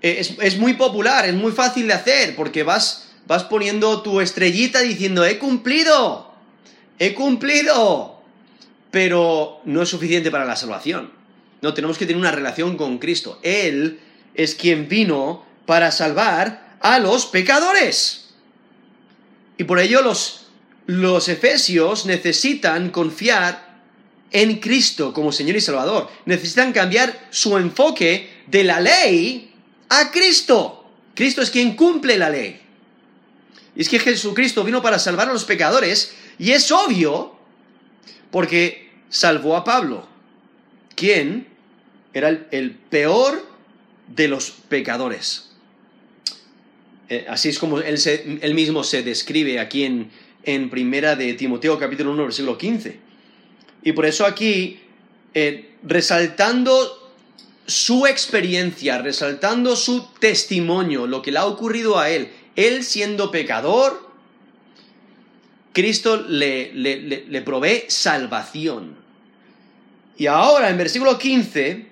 E, 0.01 0.21
es, 0.21 0.35
es, 0.39 0.57
muy 0.57 0.75
popular, 0.75 1.27
es 1.27 1.35
muy 1.35 1.51
fácil 1.51 1.87
de 1.87 1.95
hacer, 1.95 2.33
porque 2.33 2.63
vas, 2.63 3.09
vas 3.27 3.43
poniendo 3.43 4.01
tu 4.03 4.21
estrellita 4.21 4.79
diciendo, 4.79 5.25
he 5.25 5.37
cumplido, 5.37 6.33
he 6.97 7.13
cumplido, 7.13 8.23
pero 8.89 9.59
no 9.65 9.81
es 9.81 9.89
suficiente 9.89 10.31
para 10.31 10.45
la 10.45 10.55
salvación. 10.55 11.11
No, 11.59 11.73
tenemos 11.73 11.97
que 11.97 12.05
tener 12.05 12.21
una 12.21 12.31
relación 12.31 12.77
con 12.77 12.99
Cristo. 12.99 13.37
Él 13.43 13.99
es 14.33 14.55
quien 14.55 14.87
vino 14.87 15.43
para 15.65 15.91
salvar 15.91 16.77
a 16.79 16.99
los 16.99 17.25
pecadores. 17.25 18.29
Y 19.57 19.65
por 19.65 19.77
ello 19.77 20.01
los, 20.01 20.40
los 20.91 21.29
efesios 21.29 22.05
necesitan 22.05 22.89
confiar 22.89 23.79
en 24.29 24.59
Cristo 24.59 25.13
como 25.13 25.31
Señor 25.31 25.55
y 25.55 25.61
Salvador. 25.61 26.09
Necesitan 26.25 26.73
cambiar 26.73 27.27
su 27.29 27.57
enfoque 27.57 28.43
de 28.47 28.65
la 28.65 28.81
ley 28.81 29.53
a 29.87 30.11
Cristo. 30.11 30.91
Cristo 31.15 31.41
es 31.41 31.49
quien 31.49 31.77
cumple 31.77 32.17
la 32.17 32.29
ley. 32.29 32.59
Y 33.73 33.81
es 33.81 33.87
que 33.87 33.99
Jesucristo 33.99 34.65
vino 34.65 34.81
para 34.81 34.99
salvar 34.99 35.29
a 35.29 35.33
los 35.33 35.45
pecadores 35.45 36.13
y 36.37 36.51
es 36.51 36.69
obvio 36.73 37.37
porque 38.29 38.91
salvó 39.09 39.55
a 39.55 39.63
Pablo, 39.63 40.05
quien 40.95 41.47
era 42.13 42.47
el, 42.51 42.71
peor 42.71 43.47
de 44.07 44.27
los 44.27 44.51
pecadores. 44.51 45.51
Eh, 47.07 47.25
así 47.29 47.47
es 47.47 47.59
como 47.59 47.79
él, 47.79 48.53
mismo 48.53 48.83
se 48.83 49.03
describe 49.03 49.59
aquí 49.59 49.85
en, 49.85 50.11
en 50.43 50.69
Primera 50.69 51.15
de 51.15 51.33
Timoteo 51.33 51.77
capítulo 51.77 52.11
1 52.11 52.23
versículo 52.23 52.57
15. 52.57 52.99
Y 53.83 53.91
por 53.93 54.05
eso 54.05 54.25
aquí, 54.25 54.79
eh, 55.33 55.75
resaltando 55.83 57.11
su 57.65 58.05
experiencia, 58.05 59.01
resaltando 59.01 59.75
su 59.75 60.07
testimonio, 60.19 61.07
lo 61.07 61.21
que 61.21 61.31
le 61.31 61.39
ha 61.39 61.45
ocurrido 61.45 61.99
a 61.99 62.09
él, 62.09 62.29
él 62.55 62.83
siendo 62.83 63.31
pecador, 63.31 64.11
Cristo 65.73 66.17
le, 66.17 66.73
le, 66.73 67.41
provee 67.41 67.85
salvación. 67.87 68.97
Y 70.17 70.27
ahora, 70.27 70.69
en 70.69 70.77
versículo 70.77 71.17
15, 71.17 71.85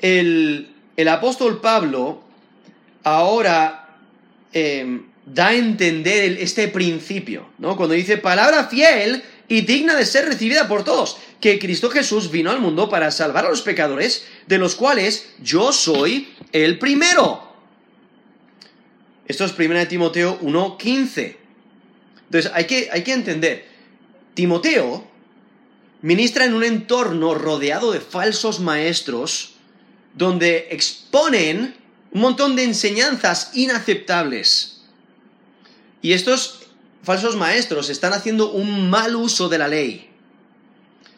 el, 0.00 0.68
apóstol 1.08 1.60
Pablo 1.60 2.22
ahora 3.02 3.98
em, 4.52 5.06
da 5.26 5.48
a 5.48 5.54
entender 5.54 6.38
este 6.40 6.68
principio, 6.68 7.48
¿no? 7.58 7.76
Cuando 7.76 7.94
dice 7.94 8.18
palabra 8.18 8.68
fiel 8.68 9.22
y 9.48 9.62
digna 9.62 9.94
de 9.94 10.06
ser 10.06 10.26
recibida 10.26 10.68
por 10.68 10.84
todos, 10.84 11.16
que 11.40 11.58
Cristo 11.58 11.90
Jesús 11.90 12.30
vino 12.30 12.50
al 12.50 12.60
mundo 12.60 12.88
para 12.88 13.10
salvar 13.10 13.46
a 13.46 13.50
los 13.50 13.62
pecadores, 13.62 14.26
de 14.46 14.58
los 14.58 14.74
cuales 14.74 15.30
yo 15.42 15.72
soy 15.72 16.32
el 16.52 16.78
primero. 16.78 17.42
Esto 19.26 19.44
es 19.44 19.58
1 19.58 19.88
Timoteo 19.88 20.40
1.15. 20.40 21.36
Entonces 22.26 22.50
hay 22.54 22.64
que, 22.64 22.88
hay 22.92 23.02
que 23.02 23.12
entender, 23.12 23.66
Timoteo 24.34 25.06
ministra 26.02 26.44
en 26.44 26.52
un 26.52 26.64
entorno 26.64 27.34
rodeado 27.34 27.92
de 27.92 28.00
falsos 28.00 28.60
maestros, 28.60 29.54
donde 30.12 30.68
exponen 30.70 31.74
un 32.12 32.20
montón 32.20 32.56
de 32.56 32.64
enseñanzas 32.64 33.52
inaceptables. 33.54 34.73
Y 36.04 36.12
estos 36.12 36.60
falsos 37.02 37.34
maestros 37.34 37.88
están 37.88 38.12
haciendo 38.12 38.52
un 38.52 38.90
mal 38.90 39.16
uso 39.16 39.48
de 39.48 39.56
la 39.56 39.68
ley. 39.68 40.10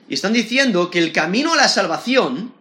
Y 0.09 0.15
están 0.15 0.33
diciendo 0.33 0.93
que 0.93 1.01
el 1.01 1.11
camino 1.11 1.55
a 1.55 1.57
la 1.57 1.67
salvación, 1.67 2.55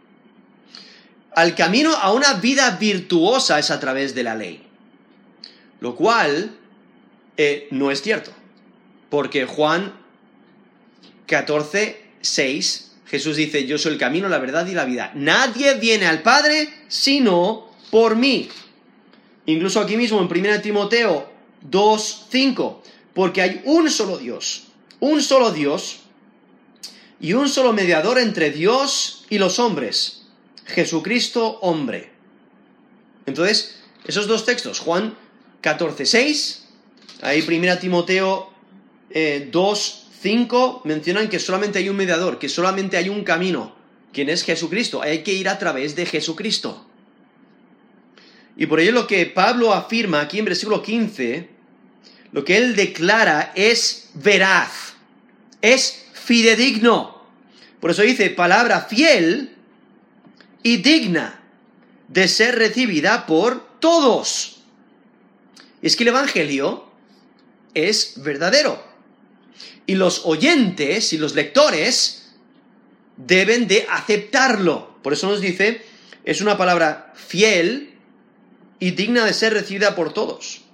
al 1.36 1.54
camino 1.54 1.94
a 1.94 2.12
una 2.14 2.34
vida 2.34 2.78
virtuosa 2.80 3.60
es 3.60 3.70
a 3.70 3.80
través 3.80 4.16
de 4.16 4.24
la 4.24 4.34
ley. 4.34 4.64
Lo 5.82 5.96
cual 5.96 6.58
eh, 7.38 7.68
no 7.70 7.92
es 7.92 8.02
cierto. 8.02 8.32
Porque 9.12 9.46
Juan 9.46 9.94
14, 11.28 12.06
6, 12.22 12.92
Jesús 13.06 13.36
dice, 13.36 13.68
yo 13.68 13.78
soy 13.78 13.94
el 13.94 14.00
camino, 14.00 14.30
la 14.30 14.40
verdad 14.40 14.66
y 14.66 14.74
la 14.74 14.86
vida. 14.86 15.12
Nadie 15.14 15.76
viene 15.76 16.08
al 16.08 16.24
Padre 16.24 16.74
sino 16.88 17.70
por 17.92 18.16
mí. 18.16 18.50
Incluso 19.46 19.80
aquí 19.80 19.96
mismo 19.96 20.20
en 20.20 20.26
1 20.26 20.62
Timoteo 20.62 21.35
2, 21.70 22.28
5, 22.30 22.84
porque 23.14 23.42
hay 23.42 23.62
un 23.66 23.90
solo 23.90 24.18
Dios, 24.18 24.66
un 25.00 25.22
solo 25.22 25.52
Dios 25.52 26.00
y 27.20 27.34
un 27.34 27.50
solo 27.50 27.74
mediador 27.74 28.20
entre 28.20 28.52
Dios 28.52 29.26
y 29.30 29.38
los 29.38 29.60
hombres, 29.60 30.24
Jesucristo 30.66 31.60
hombre. 31.62 32.12
Entonces, 33.26 33.80
esos 34.06 34.28
dos 34.28 34.46
textos, 34.46 34.80
Juan 34.80 35.18
14, 35.62 36.06
6, 36.06 36.68
ahí 37.22 37.44
1 37.48 37.80
Timoteo 37.80 38.52
2, 39.10 39.10
eh, 39.10 40.06
5, 40.22 40.82
mencionan 40.86 41.30
que 41.30 41.40
solamente 41.40 41.80
hay 41.80 41.90
un 41.90 41.96
mediador, 41.96 42.40
que 42.40 42.50
solamente 42.50 42.98
hay 42.98 43.10
un 43.10 43.24
camino, 43.24 43.76
quien 44.12 44.30
es 44.30 44.44
Jesucristo. 44.44 45.02
Hay 45.02 45.24
que 45.24 45.34
ir 45.34 45.50
a 45.50 45.60
través 45.60 45.96
de 45.96 46.06
Jesucristo. 46.06 46.86
Y 48.58 48.66
por 48.66 48.80
ello 48.80 48.92
lo 48.92 49.08
que 49.08 49.26
Pablo 49.26 49.74
afirma 49.74 50.22
aquí 50.22 50.40
en 50.40 50.46
versículo 50.46 50.82
15, 50.82 51.55
lo 52.36 52.44
que 52.44 52.58
él 52.58 52.76
declara 52.76 53.54
es 53.56 54.10
veraz, 54.14 54.96
es 55.62 56.04
fidedigno. 56.12 57.26
Por 57.80 57.92
eso 57.92 58.02
dice 58.02 58.30
palabra 58.30 58.82
fiel 58.82 59.56
y 60.62 60.76
digna 60.76 61.40
de 62.10 62.28
ser 62.28 62.56
recibida 62.56 63.26
por 63.26 63.80
todos. 63.80 64.58
Y 65.82 65.88
es 65.88 65.96
que 65.96 66.04
el 66.04 66.10
Evangelio 66.10 66.92
es 67.74 68.16
verdadero. 68.18 68.86
Y 69.86 69.96
los 69.96 70.26
oyentes 70.26 71.14
y 71.14 71.18
los 71.18 71.36
lectores 71.36 72.34
deben 73.16 73.70
de 73.70 73.88
aceptarlo. 73.90 75.00
Por 75.02 75.14
eso 75.14 75.30
nos 75.30 75.40
dice, 75.40 75.86
es 76.26 76.42
una 76.42 76.58
palabra 76.58 77.14
fiel 77.16 77.94
y 78.82 78.92
digna 78.92 79.24
de 79.24 79.32
ser 79.32 79.54
recibida 79.54 79.96
por 79.96 80.12
todos. 80.12 80.65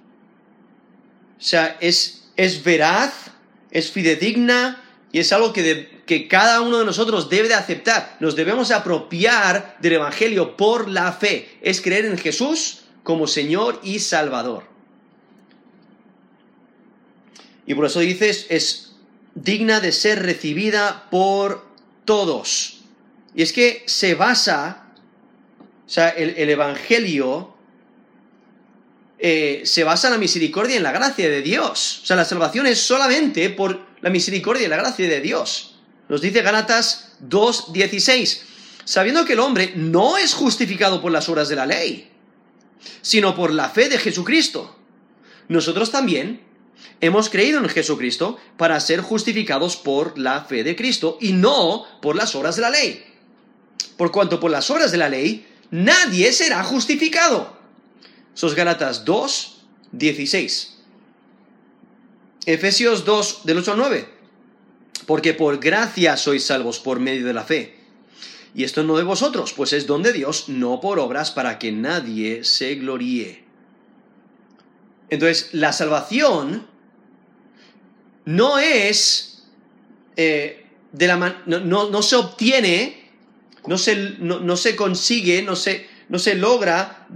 O 1.42 1.44
sea, 1.44 1.76
es, 1.80 2.22
es 2.36 2.62
veraz, 2.62 3.32
es 3.72 3.90
fidedigna 3.90 4.80
y 5.10 5.18
es 5.18 5.32
algo 5.32 5.52
que, 5.52 6.00
que 6.06 6.28
cada 6.28 6.60
uno 6.60 6.78
de 6.78 6.84
nosotros 6.84 7.28
debe 7.28 7.48
de 7.48 7.54
aceptar. 7.54 8.16
Nos 8.20 8.36
debemos 8.36 8.70
apropiar 8.70 9.76
del 9.80 9.94
Evangelio 9.94 10.56
por 10.56 10.88
la 10.88 11.12
fe. 11.12 11.58
Es 11.60 11.80
creer 11.80 12.04
en 12.04 12.16
Jesús 12.16 12.84
como 13.02 13.26
Señor 13.26 13.80
y 13.82 13.98
Salvador. 13.98 14.62
Y 17.66 17.74
por 17.74 17.86
eso 17.86 17.98
dices, 17.98 18.46
es 18.48 18.92
digna 19.34 19.80
de 19.80 19.92
ser 19.92 20.22
recibida 20.22 21.08
por 21.10 21.66
todos. 22.04 22.82
Y 23.34 23.42
es 23.42 23.52
que 23.52 23.82
se 23.86 24.14
basa, 24.14 24.84
o 25.86 25.90
sea, 25.90 26.08
el, 26.10 26.48
Evangelio 26.48 27.51
eh, 29.24 29.62
se 29.64 29.84
basa 29.84 30.08
en 30.08 30.14
la 30.14 30.18
misericordia 30.18 30.74
y 30.74 30.76
en 30.78 30.82
la 30.82 30.90
gracia 30.90 31.30
de 31.30 31.42
Dios. 31.42 32.00
O 32.02 32.06
sea, 32.06 32.16
la 32.16 32.24
salvación 32.24 32.66
es 32.66 32.80
solamente 32.80 33.50
por 33.50 33.86
la 34.00 34.10
misericordia 34.10 34.66
y 34.66 34.68
la 34.68 34.76
gracia 34.76 35.08
de 35.08 35.20
Dios. 35.20 35.76
Nos 36.08 36.20
dice 36.20 36.42
Galatas 36.42 37.12
2.16, 37.28 38.40
sabiendo 38.84 39.24
que 39.24 39.34
el 39.34 39.38
hombre 39.38 39.74
no 39.76 40.18
es 40.18 40.34
justificado 40.34 41.00
por 41.00 41.12
las 41.12 41.28
obras 41.28 41.48
de 41.48 41.54
la 41.54 41.66
ley, 41.66 42.10
sino 43.00 43.36
por 43.36 43.52
la 43.52 43.68
fe 43.68 43.88
de 43.88 43.98
Jesucristo. 43.98 44.76
Nosotros 45.46 45.92
también 45.92 46.42
hemos 47.00 47.28
creído 47.28 47.60
en 47.60 47.68
Jesucristo 47.68 48.38
para 48.56 48.80
ser 48.80 49.02
justificados 49.02 49.76
por 49.76 50.18
la 50.18 50.46
fe 50.46 50.64
de 50.64 50.74
Cristo 50.74 51.16
y 51.20 51.32
no 51.32 51.86
por 52.02 52.16
las 52.16 52.34
obras 52.34 52.56
de 52.56 52.62
la 52.62 52.70
ley. 52.70 53.04
Por 53.96 54.10
cuanto 54.10 54.40
por 54.40 54.50
las 54.50 54.68
obras 54.68 54.90
de 54.90 54.98
la 54.98 55.08
ley 55.08 55.46
nadie 55.70 56.32
será 56.32 56.64
justificado. 56.64 57.61
Sos 58.34 58.54
Galatas 58.54 59.04
2, 59.04 59.62
16. 59.92 60.78
Efesios 62.46 63.04
2, 63.04 63.40
del 63.44 63.58
8 63.58 63.72
al 63.72 63.78
9. 63.78 64.08
Porque 65.06 65.34
por 65.34 65.58
gracia 65.58 66.16
sois 66.16 66.44
salvos 66.44 66.78
por 66.78 67.00
medio 67.00 67.26
de 67.26 67.34
la 67.34 67.44
fe. 67.44 67.76
Y 68.54 68.64
esto 68.64 68.82
no 68.82 68.96
de 68.96 69.02
vosotros, 69.02 69.52
pues 69.54 69.72
es 69.72 69.86
don 69.86 70.02
de 70.02 70.12
Dios, 70.12 70.48
no 70.48 70.80
por 70.80 70.98
obras, 70.98 71.30
para 71.30 71.58
que 71.58 71.72
nadie 71.72 72.44
se 72.44 72.74
gloríe. 72.74 73.44
Entonces, 75.08 75.50
la 75.52 75.72
salvación 75.72 76.66
no 78.24 78.58
es 78.58 79.44
eh, 80.16 80.66
de 80.92 81.06
la 81.06 81.42
no, 81.46 82.02
se 82.02 82.16
obtiene, 82.16 83.10
no 83.66 83.78
se, 83.78 84.16
no, 84.18 84.56
se 84.56 84.76
consigue, 84.76 85.42
no 85.42 85.56
se, 85.56 85.86
no 86.08 86.18
se 86.18 86.34
logra 86.34 87.06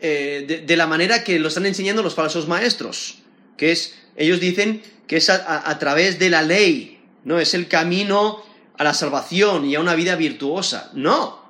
eh, 0.00 0.62
de, 0.64 0.76
la 0.76 0.86
manera 0.86 1.24
que 1.24 1.38
lo 1.38 1.48
están 1.48 1.66
enseñando 1.66 2.02
los 2.02 2.14
falsos 2.14 2.46
maestros, 2.46 3.18
que 3.56 3.72
es, 3.72 3.96
ellos 4.16 4.40
dicen 4.40 4.82
que 5.06 5.16
es 5.16 5.30
a, 5.30 5.78
través 5.78 6.18
de 6.18 6.30
la 6.30 6.42
ley, 6.42 7.00
no 7.24 7.40
es 7.40 7.54
el 7.54 7.66
camino 7.66 8.42
a 8.76 8.84
la 8.84 8.94
salvación 8.94 9.64
y 9.64 9.74
a 9.74 9.80
una 9.80 9.94
vida 9.94 10.16
virtuosa, 10.16 10.90
no. 10.94 11.42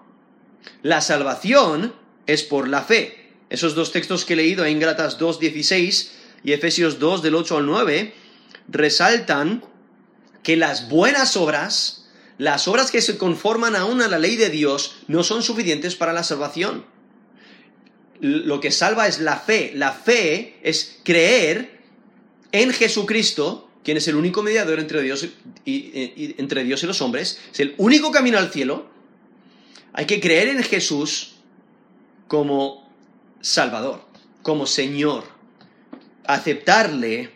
La 0.83 1.01
salvación 1.01 1.95
es 2.27 2.43
por 2.43 2.69
la 2.69 2.83
fe. 2.83 3.33
Esos 3.51 3.75
dos 3.75 3.93
textos 3.93 4.25
que 4.25 4.35
he 4.35 4.37
leído 4.37 4.65
en 4.65 4.79
Gratas 4.79 5.19
2.16 5.19 6.09
y 6.45 6.53
Efesios 6.53 6.99
2 6.99 7.23
del 7.23 7.35
8 7.35 7.59
al 7.59 7.67
9 7.67 8.15
resaltan 8.69 9.65
que 10.43 10.57
las 10.57 10.89
buenas 10.89 11.37
obras, 11.37 12.07
las 12.39 12.69
obras 12.69 12.91
que 12.91 13.03
se 13.03 13.19
conforman 13.19 13.77
aún 13.77 14.01
a 14.01 14.09
la 14.09 14.19
ley 14.19 14.37
de 14.37 14.51
Dios, 14.51 14.97
no 15.09 15.23
son 15.25 15.43
suficientes 15.43 15.97
para 15.97 16.13
la 16.13 16.23
salvación. 16.23 16.85
Lo 18.21 18.61
que 18.61 18.71
salva 18.71 19.07
es 19.07 19.21
la 19.21 19.37
fe. 19.37 19.73
La 19.75 19.93
fe 19.93 20.59
es 20.63 20.99
creer 21.05 21.79
en 22.53 22.73
Jesucristo, 22.73 23.69
quien 23.85 23.97
es 23.97 24.09
el 24.09 24.17
único 24.17 24.43
mediador 24.43 24.81
entre 24.81 25.03
Dios 25.03 25.27
y, 25.65 26.35
entre 26.39 26.65
Dios 26.65 26.83
y 26.83 26.87
los 26.87 27.01
hombres, 27.01 27.41
es 27.53 27.61
el 27.61 27.75
único 27.79 28.11
camino 28.11 28.39
al 28.39 28.51
cielo. 28.51 28.87
Hay 29.93 30.07
que 30.07 30.21
creer 30.21 30.49
en 30.49 30.63
Jesús 30.63 31.37
como 32.27 32.89
Salvador, 33.41 34.05
como 34.43 34.67
Señor, 34.67 35.25
aceptarle 36.27 37.31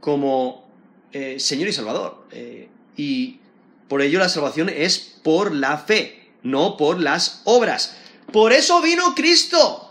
como 0.00 0.68
eh, 1.12 1.38
Señor 1.38 1.68
y 1.68 1.72
Salvador. 1.72 2.26
Eh, 2.32 2.68
y 2.96 3.40
por 3.88 4.02
ello 4.02 4.18
la 4.18 4.28
salvación 4.28 4.68
es 4.68 4.98
por 5.22 5.54
la 5.54 5.78
fe, 5.78 6.30
no 6.42 6.76
por 6.76 7.00
las 7.00 7.42
obras. 7.44 7.96
Por 8.32 8.52
eso 8.52 8.80
vino 8.82 9.14
Cristo. 9.14 9.81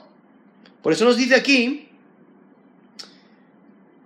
Por 0.81 0.93
eso 0.93 1.05
nos 1.05 1.17
dice 1.17 1.35
aquí, 1.35 1.89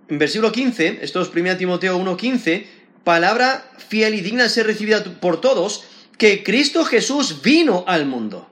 en 0.08 0.18
versículo 0.18 0.52
15, 0.52 0.98
esto 1.02 1.22
es 1.22 1.28
1 1.34 1.56
Timoteo 1.56 1.98
1.15, 1.98 2.66
palabra 3.04 3.70
fiel 3.88 4.14
y 4.14 4.20
digna 4.20 4.44
de 4.44 4.48
ser 4.50 4.66
recibida 4.66 5.02
por 5.20 5.40
todos, 5.40 5.84
que 6.18 6.42
Cristo 6.42 6.84
Jesús 6.84 7.42
vino 7.42 7.84
al 7.86 8.06
mundo 8.06 8.48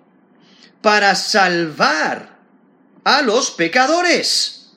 para 0.80 1.14
salvar 1.14 2.38
a 3.04 3.22
los 3.22 3.50
pecadores. 3.50 4.72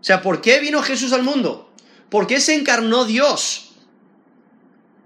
O 0.00 0.04
sea, 0.04 0.22
¿por 0.22 0.40
qué 0.40 0.60
vino 0.60 0.82
Jesús 0.82 1.12
al 1.12 1.22
mundo? 1.22 1.72
¿Por 2.10 2.26
qué 2.26 2.40
se 2.40 2.54
encarnó 2.54 3.04
Dios? 3.04 3.72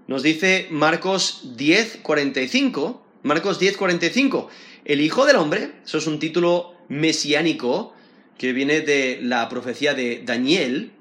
Nos 0.07 0.23
dice 0.23 0.67
Marcos 0.71 1.55
10, 1.55 1.99
45. 2.01 3.05
Marcos 3.23 3.59
10, 3.59 3.77
45. 3.77 4.49
El 4.85 5.01
Hijo 5.01 5.25
del 5.25 5.35
Hombre, 5.35 5.73
eso 5.85 5.97
es 5.97 6.07
un 6.07 6.17
título 6.17 6.76
mesiánico 6.89 7.93
que 8.37 8.53
viene 8.53 8.81
de 8.81 9.19
la 9.21 9.49
profecía 9.49 9.93
de 9.93 10.21
Daniel, 10.25 10.91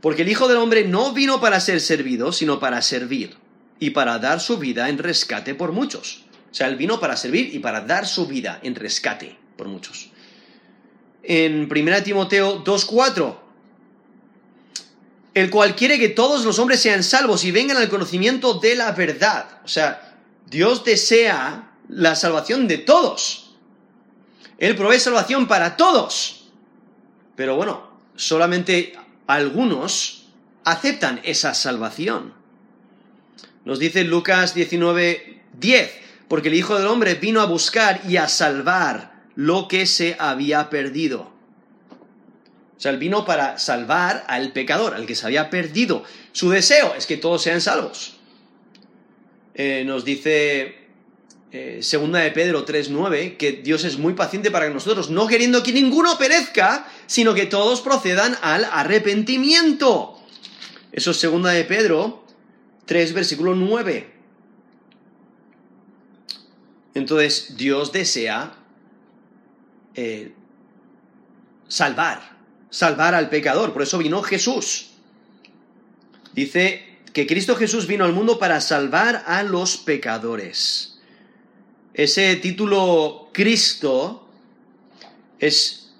porque 0.00 0.22
el 0.22 0.28
Hijo 0.28 0.48
del 0.48 0.58
Hombre 0.58 0.84
no 0.84 1.12
vino 1.12 1.40
para 1.40 1.60
ser 1.60 1.80
servido, 1.80 2.32
sino 2.32 2.60
para 2.60 2.82
servir 2.82 3.36
y 3.78 3.90
para 3.90 4.18
dar 4.18 4.40
su 4.40 4.58
vida 4.58 4.88
en 4.88 4.98
rescate 4.98 5.54
por 5.54 5.72
muchos. 5.72 6.24
O 6.50 6.54
sea, 6.54 6.68
él 6.68 6.76
vino 6.76 7.00
para 7.00 7.16
servir 7.16 7.54
y 7.54 7.58
para 7.58 7.80
dar 7.80 8.06
su 8.06 8.26
vida 8.26 8.60
en 8.62 8.74
rescate 8.74 9.36
por 9.56 9.68
muchos. 9.68 10.10
En 11.22 11.68
1 11.70 12.02
Timoteo 12.02 12.62
2.4, 12.64 13.38
el 15.34 15.50
cual 15.50 15.74
quiere 15.74 15.98
que 15.98 16.10
todos 16.10 16.44
los 16.44 16.58
hombres 16.58 16.80
sean 16.80 17.02
salvos 17.02 17.44
y 17.44 17.52
vengan 17.52 17.78
al 17.78 17.88
conocimiento 17.88 18.54
de 18.54 18.74
la 18.74 18.92
verdad. 18.92 19.60
O 19.64 19.68
sea, 19.68 20.18
Dios 20.46 20.84
desea 20.84 21.72
la 21.88 22.14
salvación 22.14 22.68
de 22.68 22.78
todos. 22.78 23.41
Él 24.62 24.76
provee 24.76 25.00
salvación 25.00 25.48
para 25.48 25.76
todos. 25.76 26.44
Pero 27.34 27.56
bueno, 27.56 27.90
solamente 28.14 28.96
algunos 29.26 30.28
aceptan 30.62 31.20
esa 31.24 31.52
salvación. 31.52 32.32
Nos 33.64 33.80
dice 33.80 34.04
Lucas 34.04 34.54
19, 34.54 35.42
10, 35.58 36.00
porque 36.28 36.46
el 36.46 36.54
Hijo 36.54 36.78
del 36.78 36.86
Hombre 36.86 37.16
vino 37.16 37.40
a 37.40 37.46
buscar 37.46 38.02
y 38.08 38.18
a 38.18 38.28
salvar 38.28 39.24
lo 39.34 39.66
que 39.66 39.84
se 39.84 40.14
había 40.20 40.70
perdido. 40.70 41.22
O 42.76 42.80
sea, 42.80 42.92
él 42.92 42.98
vino 42.98 43.24
para 43.24 43.58
salvar 43.58 44.24
al 44.28 44.52
pecador, 44.52 44.94
al 44.94 45.06
que 45.06 45.16
se 45.16 45.26
había 45.26 45.50
perdido. 45.50 46.04
Su 46.30 46.50
deseo 46.50 46.94
es 46.96 47.06
que 47.06 47.16
todos 47.16 47.42
sean 47.42 47.60
salvos. 47.60 48.16
Eh, 49.54 49.82
nos 49.84 50.04
dice 50.04 50.81
eh, 51.54 51.80
segunda 51.82 52.20
de 52.20 52.30
Pedro 52.30 52.64
3.9 52.64 53.36
que 53.36 53.52
Dios 53.52 53.84
es 53.84 53.98
muy 53.98 54.14
paciente 54.14 54.50
para 54.50 54.70
nosotros, 54.70 55.10
no 55.10 55.26
queriendo 55.26 55.62
que 55.62 55.72
ninguno 55.72 56.16
perezca, 56.16 56.88
sino 57.06 57.34
que 57.34 57.44
todos 57.44 57.82
procedan 57.82 58.38
al 58.40 58.64
arrepentimiento. 58.64 60.18
Eso 60.92 61.10
es 61.10 61.18
segunda 61.18 61.50
de 61.50 61.64
Pedro 61.64 62.24
3, 62.86 63.12
versículo 63.12 63.54
9. 63.54 64.10
Entonces, 66.94 67.54
Dios 67.56 67.92
desea 67.92 68.54
eh, 69.94 70.32
salvar, 71.68 72.38
salvar 72.70 73.14
al 73.14 73.28
pecador. 73.28 73.74
Por 73.74 73.82
eso 73.82 73.98
vino 73.98 74.22
Jesús. 74.22 74.90
Dice 76.32 76.98
que 77.12 77.26
Cristo 77.26 77.56
Jesús 77.56 77.86
vino 77.86 78.06
al 78.06 78.14
mundo 78.14 78.38
para 78.38 78.62
salvar 78.62 79.24
a 79.26 79.42
los 79.42 79.76
pecadores. 79.76 80.91
Ese 81.94 82.36
título 82.36 83.28
Cristo 83.32 84.26
es 85.38 85.90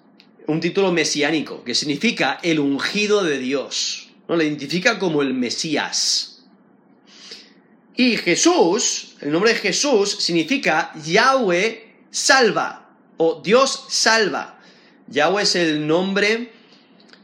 un 0.47 0.61
título 0.61 0.91
mesiánico, 0.93 1.63
que 1.65 1.75
significa 1.75 2.39
el 2.43 2.61
ungido 2.61 3.23
de 3.23 3.39
Dios. 3.39 4.11
¿no? 4.29 4.37
Le 4.37 4.45
identifica 4.45 4.99
como 4.99 5.23
el 5.23 5.35
Mesías. 5.35 6.45
Y 7.95 8.17
Jesús, 8.17 9.17
el 9.21 9.33
nombre 9.33 9.53
de 9.53 9.59
Jesús 9.59 10.11
significa 10.19 10.93
Yahweh 11.05 11.95
salva 12.11 12.97
o 13.19 13.43
Dios 13.45 13.85
salva. 13.89 14.61
Yahweh 15.09 15.43
es 15.43 15.55
el 15.57 15.87
nombre 15.87 16.53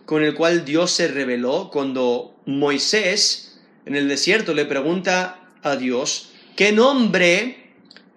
con 0.04 0.22
el 0.22 0.35
cual 0.35 0.64
Dios 0.64 0.90
se 0.90 1.09
reveló 1.09 1.70
cuando 1.72 2.37
Moisés 2.44 3.61
en 3.87 3.96
el 3.96 4.09
desierto 4.09 4.52
le 4.52 4.66
pregunta 4.66 5.52
a 5.62 5.76
Dios, 5.76 6.31
¿qué 6.57 6.72
nombre 6.72 7.67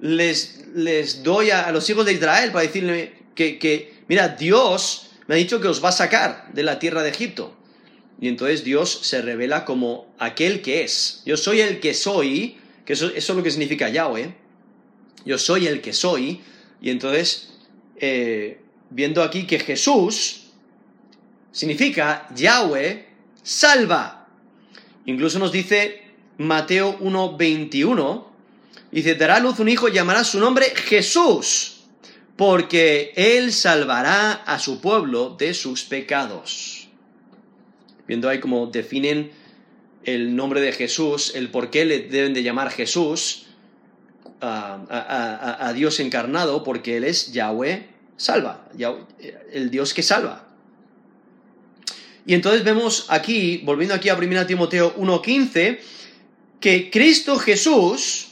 les, 0.02 0.66
les 0.74 1.24
doy 1.24 1.52
a, 1.52 1.72
los 1.72 1.90
hijos 1.90 2.06
de 2.06 2.14
Israel 2.14 2.52
para 2.52 2.66
decirle 2.66 3.14
que, 3.36 3.58
que, 3.58 3.94
mira, 4.08 4.30
Dios 4.30 5.12
me 5.28 5.36
ha 5.36 5.38
dicho 5.38 5.62
que 5.62 5.68
os 5.68 5.84
va 5.84 5.90
a 5.90 5.94
sacar 5.94 6.52
de 6.54 6.64
la 6.64 6.80
tierra 6.80 7.04
de 7.04 7.10
Egipto? 7.10 7.56
Y 8.20 8.28
entonces 8.28 8.64
Dios 8.64 9.00
se 9.04 9.22
revela 9.22 9.66
como 9.66 10.14
aquel 10.20 10.62
que 10.62 10.84
es. 10.84 11.24
Yo 11.26 11.38
soy 11.38 11.62
el 11.62 11.80
que 11.80 11.94
soy, 11.94 12.58
que 12.86 12.94
eso, 12.94 13.12
es 13.16 13.28
lo 13.30 13.42
que 13.42 13.50
significa 13.50 13.90
Yahweh. 13.90 14.36
Yo 15.26 15.38
soy 15.38 15.68
el 15.68 15.82
que 15.82 15.94
soy. 15.94 16.42
Y 16.82 16.92
entonces, 16.92 17.54
eh, 17.98 18.60
viendo 18.92 19.24
aquí 19.24 19.48
que 19.48 19.60
Jesús 19.60 20.42
significa 21.52 22.28
Yahweh 22.36 23.08
salva. 23.42 24.28
Incluso 25.06 25.40
nos 25.40 25.52
dice 25.52 26.02
Mateo 26.38 27.00
1.21, 27.00 28.31
dice, 28.92 29.16
dará 29.16 29.40
luz 29.40 29.60
un 29.60 29.70
hijo 29.70 29.88
y 29.88 29.94
llamará 29.94 30.24
su 30.24 30.40
nombre 30.40 30.74
Jesús, 30.76 31.84
porque 32.36 33.14
él 33.16 33.54
salvará 33.54 34.32
a 34.32 34.60
su 34.60 34.82
pueblo 34.82 35.36
de 35.38 35.54
sus 35.54 35.84
pecados 35.84 36.82
viendo 38.12 38.28
ahí 38.28 38.42
cómo 38.42 38.68
definen 38.68 39.32
el 40.04 40.36
nombre 40.36 40.60
de 40.60 40.74
Jesús, 40.74 41.32
el 41.34 41.50
por 41.50 41.70
qué 41.70 41.86
le 41.86 42.00
deben 42.10 42.34
de 42.34 42.44
llamar 42.44 42.70
Jesús 42.70 43.46
a, 44.42 45.72
Dios 45.74 45.98
encarnado, 46.02 46.62
porque 46.62 46.98
Él 46.98 47.06
es 47.06 47.32
Yahweh 47.32 47.88
salva, 48.18 48.68
el 49.54 49.72
Dios 49.72 49.94
que 49.94 50.04
salva. 50.04 50.46
Y 52.26 52.34
entonces 52.34 52.66
vemos 52.66 53.06
aquí, 53.08 53.62
volviendo 53.64 53.96
aquí 53.96 54.10
a 54.10 54.16
1 54.16 54.46
Timoteo 54.46 54.94
1.15, 54.98 55.80
que 56.60 56.92
Cristo 56.92 57.40
Jesús 57.40 58.31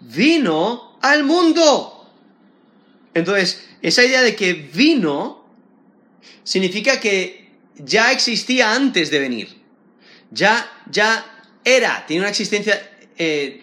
vino 0.00 0.98
al 1.00 1.24
mundo. 1.24 2.08
Entonces, 3.14 3.68
esa 3.82 4.04
idea 4.04 4.22
de 4.22 4.36
que 4.36 4.54
vino 4.54 5.44
significa 6.44 7.00
que 7.00 7.50
ya 7.76 8.12
existía 8.12 8.74
antes 8.74 9.10
de 9.10 9.18
venir. 9.18 9.60
Ya, 10.30 10.84
ya 10.90 11.44
era, 11.64 12.04
tiene 12.06 12.22
una 12.22 12.30
existencia 12.30 12.90
eh, 13.18 13.62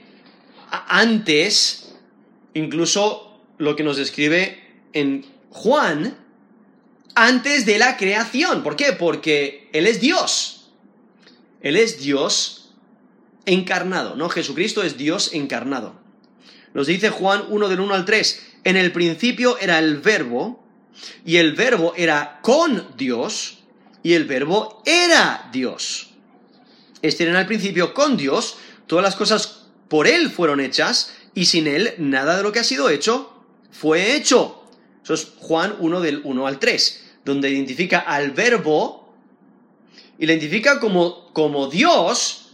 antes, 0.70 1.94
incluso 2.54 3.42
lo 3.58 3.76
que 3.76 3.84
nos 3.84 3.98
describe 3.98 4.64
en 4.94 5.26
Juan, 5.50 6.18
antes 7.16 7.66
de 7.66 7.80
la 7.80 7.98
creación. 7.98 8.64
¿Por 8.64 8.76
qué? 8.76 8.94
Porque 8.94 9.70
Él 9.74 9.88
es 9.88 10.02
Dios. 10.02 10.70
Él 11.62 11.76
es 11.76 12.00
Dios 12.00 12.76
encarnado, 13.46 14.16
¿no? 14.16 14.30
Jesucristo 14.30 14.84
es 14.84 14.98
Dios 14.98 15.34
encarnado. 15.34 16.07
Nos 16.78 16.86
dice 16.86 17.10
Juan 17.10 17.46
1 17.50 17.70
del 17.70 17.80
1 17.80 17.96
al 17.96 18.06
3, 18.06 18.42
en 18.64 18.78
el 18.78 18.92
principio 18.92 19.58
era 19.58 19.80
el 19.80 19.98
verbo, 19.98 20.64
y 21.26 21.38
el 21.38 21.54
verbo 21.54 21.96
era 21.98 22.38
con 22.44 22.96
Dios, 22.96 23.64
y 24.04 24.14
el 24.14 24.26
verbo 24.26 24.84
era 24.86 25.50
Dios. 25.52 26.12
En 27.02 27.36
el 27.36 27.48
principio 27.48 27.96
con 27.96 28.16
Dios, 28.16 28.58
todas 28.86 29.04
las 29.04 29.16
cosas 29.16 29.66
por 29.88 30.06
Él 30.06 30.30
fueron 30.30 30.60
hechas, 30.60 31.16
y 31.34 31.46
sin 31.46 31.66
Él 31.66 31.96
nada 31.98 32.38
de 32.38 32.44
lo 32.44 32.52
que 32.52 32.60
ha 32.60 32.64
sido 32.64 32.92
hecho 32.92 33.34
fue 33.72 34.16
hecho. 34.16 34.64
Eso 35.04 35.16
es 35.16 35.30
Juan 35.40 35.78
1 35.80 36.00
del 36.02 36.22
1 36.24 36.46
al 36.46 36.60
3, 36.60 37.06
donde 37.26 37.50
identifica 37.50 38.02
al 38.02 38.34
verbo 38.34 39.16
y 40.20 40.26
identifica 40.26 40.80
como, 40.80 41.34
como 41.34 41.70
Dios 41.70 42.47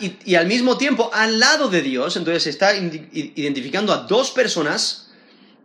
y, 0.00 0.34
al 0.34 0.46
mismo 0.46 0.76
tiempo 0.76 1.10
al 1.12 1.38
lado 1.38 1.68
de 1.68 1.82
Dios. 1.82 2.16
Entonces 2.16 2.46
está 2.46 2.74
identificando 2.76 3.92
a 3.92 3.98
dos 3.98 4.30
personas. 4.30 5.10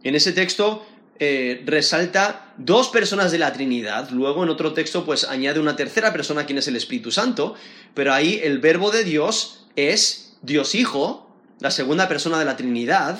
En 0.03 0.15
ese 0.15 0.31
texto 0.31 0.85
eh, 1.19 1.63
resalta 1.65 2.53
dos 2.57 2.89
personas 2.89 3.31
de 3.31 3.39
la 3.39 3.51
Trinidad, 3.51 4.11
luego 4.11 4.43
en 4.43 4.49
otro 4.49 4.73
texto 4.73 5.03
pues 5.03 5.23
añade 5.23 5.59
una 5.59 5.75
tercera 5.75 6.13
persona 6.13 6.45
quien 6.45 6.59
es 6.59 6.67
el 6.67 6.75
Espíritu 6.75 7.11
Santo, 7.11 7.55
pero 7.95 8.13
ahí 8.13 8.39
el 8.43 8.59
verbo 8.59 8.91
de 8.91 9.03
Dios 9.03 9.65
es 9.75 10.35
Dios 10.43 10.75
Hijo, 10.75 11.35
la 11.59 11.71
segunda 11.71 12.07
persona 12.07 12.37
de 12.37 12.45
la 12.45 12.55
Trinidad, 12.55 13.17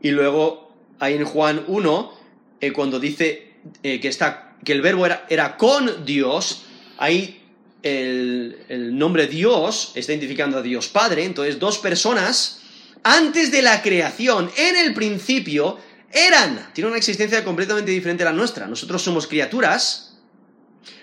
y 0.00 0.12
luego 0.12 0.72
ahí 1.00 1.14
en 1.14 1.24
Juan 1.24 1.64
1, 1.66 2.12
eh, 2.60 2.72
cuando 2.72 3.00
dice 3.00 3.54
eh, 3.82 3.98
que, 3.98 4.06
está, 4.06 4.56
que 4.64 4.72
el 4.72 4.80
verbo 4.80 5.06
era, 5.06 5.26
era 5.28 5.56
con 5.56 6.04
Dios, 6.04 6.62
ahí 6.98 7.45
el, 7.86 8.96
nombre 8.96 9.26
Dios 9.26 9.92
está 9.94 10.12
identificando 10.12 10.58
a 10.58 10.62
Dios 10.62 10.88
Padre, 10.88 11.24
entonces 11.24 11.58
dos 11.58 11.78
personas 11.78 12.60
antes 13.02 13.52
de 13.52 13.62
la 13.62 13.82
creación, 13.82 14.50
en 14.56 14.76
el 14.76 14.92
principio, 14.92 15.78
eran. 16.12 16.70
Tiene 16.72 16.88
una 16.88 16.98
existencia 16.98 17.44
completamente 17.44 17.92
diferente 17.92 18.24
a 18.24 18.26
la 18.26 18.32
nuestra. 18.32 18.66
Nosotros 18.66 19.00
somos 19.00 19.28
criaturas, 19.28 20.18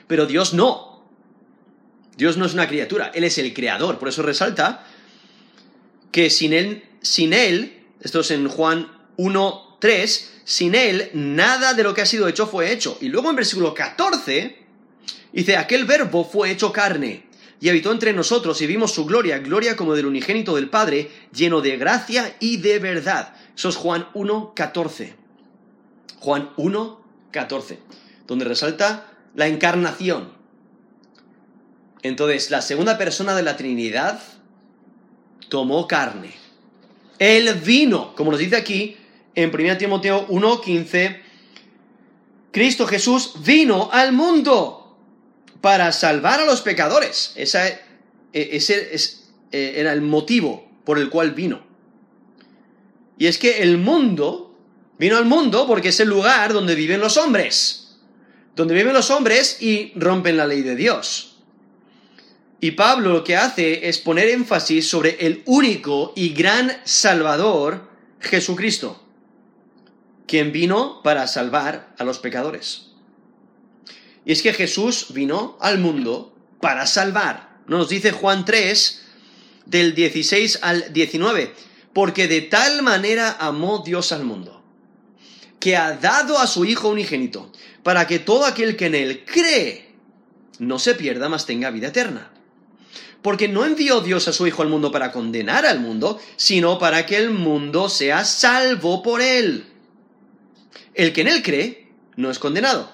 pero 0.08 0.26
Dios 0.26 0.54
no. 0.54 1.06
Dios 2.18 2.36
no 2.38 2.46
es 2.46 2.54
una 2.54 2.68
criatura, 2.68 3.12
Él 3.16 3.24
es 3.24 3.38
el 3.38 3.54
creador. 3.54 4.00
Por 4.00 4.10
eso 4.10 4.22
resalta 4.22 4.86
que 6.12 6.30
sin 6.30 6.54
él, 6.54 6.84
sin 7.02 7.34
él, 7.34 7.86
esto 8.02 8.20
es 8.20 8.32
en 8.32 8.48
Juan 8.48 8.92
1, 9.18 9.78
3, 9.80 10.34
sin 10.44 10.76
él 10.76 11.10
nada 11.14 11.74
de 11.74 11.84
lo 11.84 11.94
que 11.94 12.02
ha 12.02 12.06
sido 12.06 12.28
hecho 12.28 12.48
fue 12.48 12.72
hecho. 12.72 12.98
Y 13.02 13.08
luego 13.08 13.30
en 13.30 13.36
versículo 13.36 13.74
14 13.74 14.63
dice, 15.34 15.58
aquel 15.58 15.86
verbo 15.86 16.24
fue 16.24 16.52
hecho 16.52 16.72
carne 16.72 17.26
y 17.60 17.70
habitó 17.70 17.92
entre 17.92 18.14
nosotros 18.14 18.62
y 18.62 18.68
vimos 18.68 18.92
su 18.92 19.06
gloria, 19.06 19.40
gloria 19.40 19.76
como 19.76 19.96
del 19.96 20.06
unigénito 20.06 20.56
del 20.56 20.70
Padre, 20.70 21.10
lleno 21.34 21.62
de 21.62 21.78
gracia 21.78 22.36
y 22.40 22.58
de 22.58 22.80
verdad. 22.80 23.36
Eso 23.56 23.70
es 23.70 23.76
Juan 23.76 24.08
1, 24.14 24.54
14. 24.54 25.16
Juan 26.20 26.50
1, 26.58 27.02
14, 27.32 27.80
donde 28.28 28.46
resalta 28.46 29.14
la 29.34 29.48
encarnación. 29.48 30.34
Entonces, 32.02 32.52
la 32.52 32.62
segunda 32.62 32.98
persona 32.98 33.34
de 33.34 33.44
la 33.44 33.56
Trinidad 33.56 34.22
tomó 35.48 35.88
carne. 35.88 36.34
Él 37.18 37.54
vino, 37.64 38.14
como 38.16 38.32
nos 38.32 38.42
dice 38.42 38.58
aquí 38.58 38.98
en 39.36 39.52
1 39.54 39.78
Timoteo 39.78 40.28
1:15, 40.28 41.22
Cristo 42.52 42.86
Jesús 42.86 43.36
vino 43.44 43.90
al 43.92 44.12
mundo 44.12 44.83
para 45.64 45.94
salvar 45.94 46.42
a 46.42 46.46
los 46.46 46.60
pecadores. 46.60 47.32
E, 47.38 47.44
ese 48.34 48.92
e, 49.50 49.74
era 49.80 49.94
el 49.94 50.02
motivo 50.02 50.70
por 50.84 51.00
el 51.00 51.10
cual 51.10 51.32
vino. 51.32 51.66
Y 53.18 53.28
es 53.28 53.38
que 53.38 53.64
el 53.64 53.78
mundo 53.78 54.60
vino 55.00 55.16
al 55.16 55.24
mundo 55.24 55.66
porque 55.66 55.88
es 55.90 56.02
el 56.02 56.10
lugar 56.10 56.52
donde 56.52 56.76
viven 56.76 57.00
los 57.00 57.16
hombres. 57.16 57.96
Donde 58.58 58.74
viven 58.74 58.92
los 58.92 59.10
hombres 59.10 59.62
y 59.62 59.94
rompen 59.96 60.36
la 60.36 60.48
ley 60.48 60.64
de 60.64 60.76
Dios. 60.76 61.38
Y 62.60 62.72
Pablo 62.72 63.14
lo 63.14 63.24
que 63.24 63.38
hace 63.38 63.88
es 63.88 64.00
poner 64.00 64.28
énfasis 64.28 64.90
sobre 64.90 65.26
el 65.26 65.44
único 65.46 66.12
y 66.14 66.34
gran 66.34 66.74
Salvador, 66.84 67.90
Jesucristo, 68.20 69.02
quien 70.28 70.52
vino 70.52 71.02
para 71.04 71.26
salvar 71.28 71.96
a 71.98 72.04
los 72.04 72.20
pecadores. 72.20 72.93
Y 74.26 74.32
es 74.32 74.42
que 74.42 74.54
Jesús 74.54 75.08
vino 75.10 75.58
al 75.60 75.80
mundo 75.80 76.36
para 76.62 76.88
salvar. 76.88 77.58
Nos 77.68 77.90
dice 77.90 78.12
Juan 78.12 78.46
3, 78.46 79.02
del 79.66 79.96
16 79.96 80.60
al 80.62 80.94
19, 80.94 81.54
porque 81.94 82.28
de 82.28 82.42
tal 82.42 82.82
manera 82.82 83.38
amó 83.40 83.84
Dios 83.86 84.12
al 84.12 84.24
mundo, 84.24 84.64
que 85.60 85.78
ha 85.78 85.94
dado 85.94 86.40
a 86.40 86.48
su 86.48 86.66
Hijo 86.66 86.90
unigénito, 86.90 87.52
para 87.84 88.08
que 88.08 88.20
todo 88.20 88.46
aquel 88.46 88.76
que 88.76 88.88
en 88.88 88.96
él 88.96 89.24
cree 89.26 89.94
no 90.60 90.80
se 90.80 90.96
pierda, 90.96 91.30
mas 91.30 91.46
tenga 91.46 91.72
vida 91.72 91.88
eterna 91.88 92.34
porque 93.24 93.48
no 93.48 93.66
envió 93.66 94.02
Dios 94.02 94.28
a 94.28 94.34
su 94.34 94.46
Hijo 94.46 94.62
al 94.62 94.70
mundo 94.70 94.92
para 94.92 95.12
condenar 95.12 95.66
al 95.66 95.80
mundo, 95.80 96.20
sino 96.36 96.78
para 96.78 97.06
que 97.06 97.16
el 97.16 97.32
mundo 97.32 97.88
sea 97.90 98.26
salvo 98.26 99.02
por 99.02 99.22
él. 99.22 99.66
El 100.94 101.14
que 101.14 101.22
en 101.22 101.30
él 101.30 101.42
cree 101.42 101.88
no 102.18 102.30
es 102.30 102.38
condenado, 102.38 102.93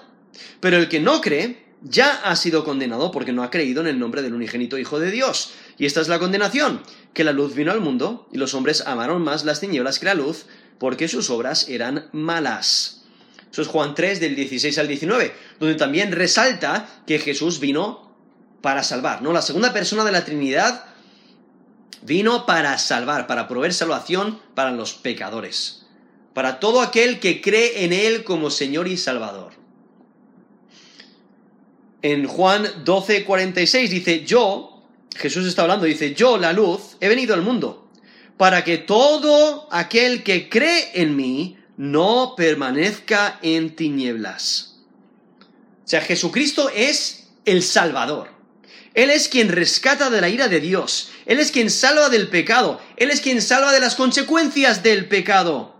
pero 0.60 0.76
el 0.76 0.88
que 0.88 1.00
no 1.00 1.20
cree 1.20 1.70
ya 1.82 2.20
ha 2.24 2.36
sido 2.36 2.64
condenado 2.64 3.10
porque 3.10 3.32
no 3.32 3.42
ha 3.42 3.50
creído 3.50 3.80
en 3.80 3.86
el 3.86 3.98
nombre 3.98 4.22
del 4.22 4.34
unigénito 4.34 4.78
Hijo 4.78 4.98
de 4.98 5.10
Dios. 5.10 5.52
Y 5.78 5.86
esta 5.86 6.00
es 6.00 6.08
la 6.08 6.18
condenación, 6.18 6.82
que 7.14 7.24
la 7.24 7.32
luz 7.32 7.54
vino 7.54 7.72
al 7.72 7.80
mundo 7.80 8.28
y 8.32 8.38
los 8.38 8.54
hombres 8.54 8.82
amaron 8.86 9.22
más 9.22 9.44
las 9.44 9.60
tinieblas 9.60 9.98
que 9.98 10.06
la 10.06 10.14
luz 10.14 10.46
porque 10.78 11.08
sus 11.08 11.30
obras 11.30 11.68
eran 11.68 12.08
malas. 12.12 13.02
Eso 13.50 13.62
es 13.62 13.68
Juan 13.68 13.94
3 13.94 14.20
del 14.20 14.36
16 14.36 14.78
al 14.78 14.88
19, 14.88 15.34
donde 15.58 15.74
también 15.74 16.12
resalta 16.12 17.02
que 17.06 17.18
Jesús 17.18 17.58
vino 17.58 18.14
para 18.60 18.84
salvar, 18.84 19.22
¿no? 19.22 19.32
La 19.32 19.42
segunda 19.42 19.72
persona 19.72 20.04
de 20.04 20.12
la 20.12 20.24
Trinidad 20.24 20.84
vino 22.02 22.46
para 22.46 22.78
salvar, 22.78 23.26
para 23.26 23.48
proveer 23.48 23.74
salvación 23.74 24.40
para 24.54 24.70
los 24.70 24.94
pecadores, 24.94 25.86
para 26.32 26.60
todo 26.60 26.80
aquel 26.80 27.20
que 27.20 27.40
cree 27.40 27.84
en 27.84 27.92
Él 27.92 28.24
como 28.24 28.50
Señor 28.50 28.86
y 28.86 28.96
Salvador. 28.96 29.59
En 32.02 32.26
Juan 32.26 32.66
12, 32.84 33.24
46 33.24 33.90
dice, 33.90 34.24
yo, 34.24 34.82
Jesús 35.14 35.46
está 35.46 35.62
hablando, 35.62 35.86
dice, 35.86 36.14
yo, 36.14 36.38
la 36.38 36.52
luz, 36.52 36.96
he 37.00 37.08
venido 37.08 37.34
al 37.34 37.42
mundo, 37.42 37.90
para 38.36 38.64
que 38.64 38.78
todo 38.78 39.68
aquel 39.70 40.22
que 40.22 40.48
cree 40.48 40.90
en 40.94 41.14
mí 41.14 41.58
no 41.76 42.34
permanezca 42.36 43.38
en 43.42 43.76
tinieblas. 43.76 44.78
O 45.84 45.88
sea, 45.90 46.00
Jesucristo 46.00 46.70
es 46.74 47.28
el 47.44 47.62
Salvador. 47.62 48.28
Él 48.94 49.10
es 49.10 49.28
quien 49.28 49.48
rescata 49.48 50.10
de 50.10 50.20
la 50.20 50.28
ira 50.28 50.48
de 50.48 50.60
Dios. 50.60 51.10
Él 51.26 51.38
es 51.38 51.50
quien 51.52 51.70
salva 51.70 52.08
del 52.08 52.28
pecado. 52.28 52.80
Él 52.96 53.10
es 53.10 53.20
quien 53.20 53.40
salva 53.40 53.72
de 53.72 53.80
las 53.80 53.94
consecuencias 53.94 54.82
del 54.82 55.08
pecado. 55.08 55.76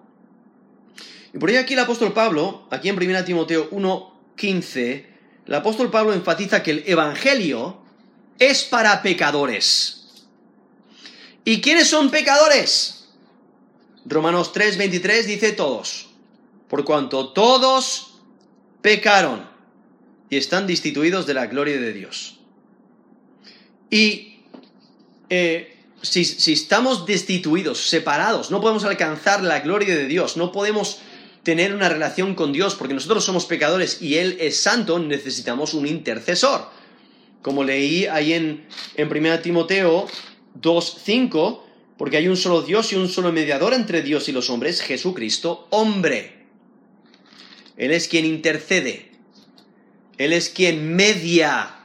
Y 1.32 1.38
por 1.38 1.50
ello 1.50 1.60
aquí 1.60 1.74
el 1.74 1.80
apóstol 1.80 2.12
Pablo, 2.12 2.66
aquí 2.70 2.88
en 2.88 2.96
1 2.96 3.24
Timoteo 3.24 3.70
1.15, 3.70 5.06
el 5.50 5.56
apóstol 5.56 5.90
Pablo 5.90 6.12
enfatiza 6.12 6.62
que 6.62 6.70
el 6.70 6.84
Evangelio 6.86 7.82
es 8.38 8.62
para 8.62 9.02
pecadores. 9.02 10.04
¿Y 11.44 11.60
quiénes 11.60 11.88
son 11.88 12.08
pecadores? 12.08 13.08
Romanos 14.04 14.54
3.23 14.54 15.24
dice 15.24 15.50
todos. 15.50 16.10
Por 16.68 16.84
cuanto 16.84 17.30
todos 17.30 18.20
pecaron 18.80 19.44
y 20.28 20.36
están 20.36 20.68
destituidos 20.68 21.26
de 21.26 21.34
la 21.34 21.48
gloria 21.48 21.80
de 21.80 21.94
Dios. 21.94 22.38
Y 23.90 24.44
eh, 25.30 25.84
si, 26.00 26.24
si 26.26 26.52
estamos 26.52 27.06
destituidos, 27.06 27.88
separados, 27.88 28.52
no 28.52 28.60
podemos 28.60 28.84
alcanzar 28.84 29.42
la 29.42 29.58
gloria 29.58 29.96
de 29.96 30.06
Dios, 30.06 30.36
no 30.36 30.52
podemos 30.52 31.00
tener 31.42 31.74
una 31.74 31.88
relación 31.88 32.34
con 32.34 32.52
Dios 32.52 32.74
porque 32.74 32.94
nosotros 32.94 33.24
somos 33.24 33.46
pecadores 33.46 34.02
y 34.02 34.16
Él 34.16 34.36
es 34.40 34.60
santo, 34.60 34.98
necesitamos 34.98 35.74
un 35.74 35.86
intercesor. 35.86 36.68
Como 37.42 37.64
leí 37.64 38.06
ahí 38.06 38.34
en, 38.34 38.66
en 38.96 39.08
1 39.10 39.40
Timoteo 39.40 40.06
2.5, 40.60 41.60
porque 41.96 42.16
hay 42.16 42.28
un 42.28 42.36
solo 42.36 42.62
Dios 42.62 42.92
y 42.92 42.96
un 42.96 43.08
solo 43.08 43.32
mediador 43.32 43.74
entre 43.74 44.02
Dios 44.02 44.28
y 44.28 44.32
los 44.32 44.50
hombres, 44.50 44.80
Jesucristo, 44.82 45.66
hombre. 45.70 46.46
Él 47.76 47.92
es 47.92 48.08
quien 48.08 48.26
intercede. 48.26 49.10
Él 50.18 50.34
es 50.34 50.50
quien 50.50 50.94
media 50.94 51.76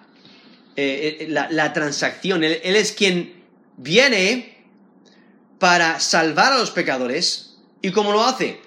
eh, 0.75 1.19
eh, 1.21 1.27
la, 1.29 1.71
transacción. 1.71 2.43
Él, 2.43 2.59
es 2.63 2.91
quien 2.91 3.43
viene 3.77 4.57
para 5.57 6.01
salvar 6.01 6.51
a 6.51 6.57
los 6.57 6.71
pecadores. 6.71 7.55
¿Y 7.81 7.91
cómo 7.91 8.11
lo 8.11 8.25
hace? 8.25 8.59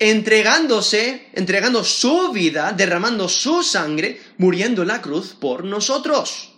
Entregándose, 0.00 1.28
entregando 1.34 1.84
su 1.84 2.32
vida, 2.32 2.72
derramando 2.72 3.28
su 3.28 3.62
sangre, 3.62 4.20
muriendo 4.36 4.82
en 4.82 4.88
la 4.88 5.00
cruz 5.00 5.36
por 5.38 5.64
nosotros. 5.64 6.54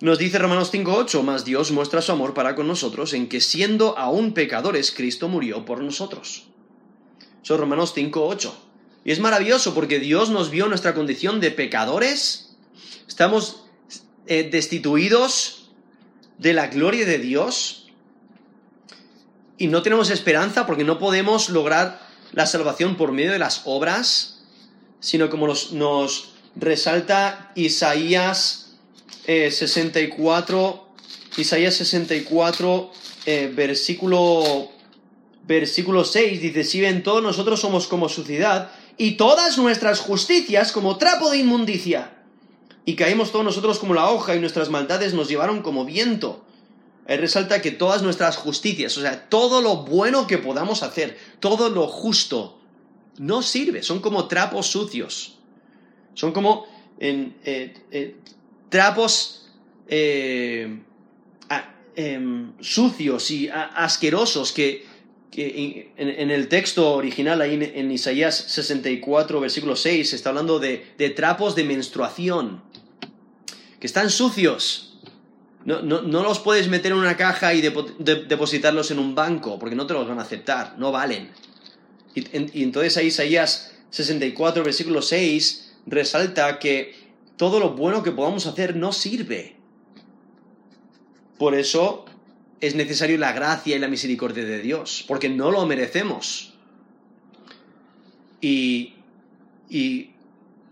Nos 0.00 0.18
dice 0.18 0.38
Romanos 0.38 0.72
5.8, 0.72 1.22
más 1.22 1.44
Dios 1.44 1.70
muestra 1.70 2.00
su 2.00 2.12
amor 2.12 2.32
para 2.32 2.54
con 2.54 2.66
nosotros 2.66 3.12
en 3.12 3.28
que 3.28 3.42
siendo 3.42 3.98
aún 3.98 4.32
pecadores, 4.32 4.92
Cristo 4.92 5.28
murió 5.28 5.66
por 5.66 5.82
nosotros. 5.82 6.44
Son 7.42 7.58
Romanos 7.58 7.94
5.8. 7.94 8.50
Y 9.04 9.12
es 9.12 9.20
maravilloso 9.20 9.74
porque 9.74 9.98
Dios 9.98 10.30
nos 10.30 10.50
vio 10.50 10.68
nuestra 10.68 10.94
condición 10.94 11.40
de 11.40 11.50
pecadores 11.50 12.52
Estamos 13.12 13.64
eh, 14.26 14.48
destituidos 14.50 15.70
de 16.38 16.54
la 16.54 16.68
gloria 16.68 17.04
de 17.04 17.18
Dios 17.18 17.81
y 19.62 19.68
no 19.68 19.80
tenemos 19.82 20.10
esperanza 20.10 20.66
porque 20.66 20.82
no 20.82 20.98
podemos 20.98 21.48
lograr 21.48 22.00
la 22.32 22.46
salvación 22.46 22.96
por 22.96 23.12
medio 23.12 23.30
de 23.30 23.38
las 23.38 23.62
obras, 23.64 24.40
sino 24.98 25.30
como 25.30 25.46
nos, 25.46 26.30
resalta 26.56 27.52
Isaías 27.54 28.72
64, 29.24 30.88
eh, 30.88 31.40
Isaías 31.40 31.74
64, 31.74 32.90
eh, 33.24 33.52
versículo, 33.54 34.72
versículo 35.46 36.04
6, 36.04 36.42
dice, 36.42 36.64
si 36.64 36.80
ven 36.80 37.04
todos 37.04 37.22
nosotros 37.22 37.60
somos 37.60 37.86
como 37.86 38.08
suciedad 38.08 38.72
y 38.98 39.12
todas 39.12 39.58
nuestras 39.58 40.00
justicias 40.00 40.72
como 40.72 40.98
trapo 40.98 41.30
de 41.30 41.38
inmundicia 41.38 42.16
y 42.84 42.96
caímos 42.96 43.30
todos 43.30 43.44
nosotros 43.44 43.78
como 43.78 43.94
la 43.94 44.10
hoja 44.10 44.34
y 44.34 44.40
nuestras 44.40 44.70
maldades 44.70 45.14
nos 45.14 45.28
llevaron 45.28 45.62
como 45.62 45.84
viento. 45.84 46.44
Él 47.06 47.20
resalta 47.20 47.60
que 47.60 47.72
todas 47.72 48.02
nuestras 48.02 48.36
justicias, 48.36 48.96
o 48.96 49.00
sea, 49.00 49.28
todo 49.28 49.60
lo 49.60 49.78
bueno 49.78 50.26
que 50.26 50.38
podamos 50.38 50.82
hacer, 50.82 51.18
todo 51.40 51.68
lo 51.68 51.88
justo, 51.88 52.60
no 53.18 53.42
sirve, 53.42 53.82
son 53.82 54.00
como 54.00 54.28
trapos 54.28 54.68
sucios. 54.68 55.38
Son 56.14 56.32
como 56.32 56.66
en, 56.98 57.34
eh, 57.44 57.74
eh, 57.90 58.16
trapos 58.68 59.46
eh, 59.88 60.78
em, 61.96 62.52
sucios 62.60 63.30
y 63.30 63.48
asquerosos 63.48 64.52
que, 64.52 64.86
en, 65.34 66.30
el 66.30 66.48
texto 66.48 66.94
original, 66.94 67.40
ahí 67.40 67.54
en, 67.54 67.90
Isaías 67.90 68.36
64, 68.36 69.40
versículo 69.40 69.76
6, 69.76 70.10
se 70.10 70.16
está 70.16 70.28
hablando 70.28 70.58
de, 70.58 70.92
de 70.98 71.10
trapos 71.10 71.54
de 71.54 71.64
menstruación 71.64 72.62
que 73.80 73.86
están 73.86 74.10
sucios. 74.10 74.91
No, 75.64 76.00
los 76.02 76.40
puedes 76.40 76.68
meter 76.68 76.92
en 76.92 76.98
una 76.98 77.16
caja 77.16 77.54
y 77.54 77.60
depositarlos 77.60 78.90
en 78.90 78.98
un 78.98 79.14
banco, 79.14 79.58
porque 79.58 79.76
no 79.76 79.86
te 79.86 79.94
los 79.94 80.08
van 80.08 80.18
a 80.18 80.22
aceptar, 80.22 80.74
no 80.78 80.90
valen. 80.90 81.30
Y, 82.14 82.58
y 82.58 82.62
entonces 82.62 82.96
ahí 82.96 83.06
Isaías 83.06 83.72
64, 83.90 84.64
versículo 84.64 85.02
6, 85.02 85.74
resalta 85.86 86.58
que 86.58 86.94
todo 87.36 87.60
lo 87.60 87.70
bueno 87.70 88.02
que 88.02 88.10
podamos 88.10 88.46
hacer 88.46 88.76
no 88.76 88.92
sirve. 88.92 89.56
Por 91.38 91.54
eso 91.54 92.06
es 92.60 92.74
necesario 92.74 93.18
la 93.18 93.32
gracia 93.32 93.76
y 93.76 93.78
la 93.78 93.88
misericordia 93.88 94.44
de 94.44 94.60
Dios, 94.60 95.04
porque 95.08 95.28
no 95.28 95.50
lo 95.50 95.66
merecemos. 95.66 96.54
Y, 98.40 98.94
y 99.68 100.10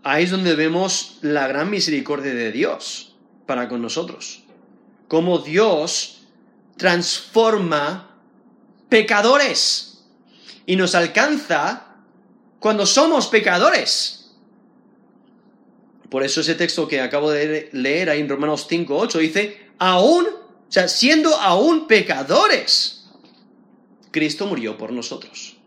ahí 0.03 0.23
es 0.23 0.31
donde 0.31 0.55
vemos 0.55 1.17
la 1.21 1.47
gran 1.47 1.69
misericordia 1.69 2.33
de 2.33 2.51
Dios 2.51 3.15
para 3.45 3.67
con 3.67 3.81
nosotros. 3.81 4.40
Cómo 5.11 5.39
Dios 5.39 6.21
transforma 6.77 8.15
pecadores 8.87 10.05
y 10.65 10.77
nos 10.77 10.95
alcanza 10.95 11.97
cuando 12.61 12.85
somos 12.85 13.27
pecadores. 13.27 14.31
Por 16.09 16.23
eso 16.23 16.39
ese 16.39 16.55
texto 16.55 16.87
que 16.87 17.01
acabo 17.01 17.29
de 17.29 17.67
leer 17.73 18.09
ahí 18.09 18.21
en 18.21 18.29
Romanos 18.29 18.67
5, 18.69 18.97
8 18.97 19.19
dice, 19.19 19.71
aún 19.79 20.27
o 20.27 20.71
sea, 20.71 20.87
siendo 20.87 21.35
aún 21.35 21.87
pecadores, 21.87 23.09
Cristo 24.11 24.47
murió 24.47 24.77
por 24.77 24.93
nosotros. 24.93 25.57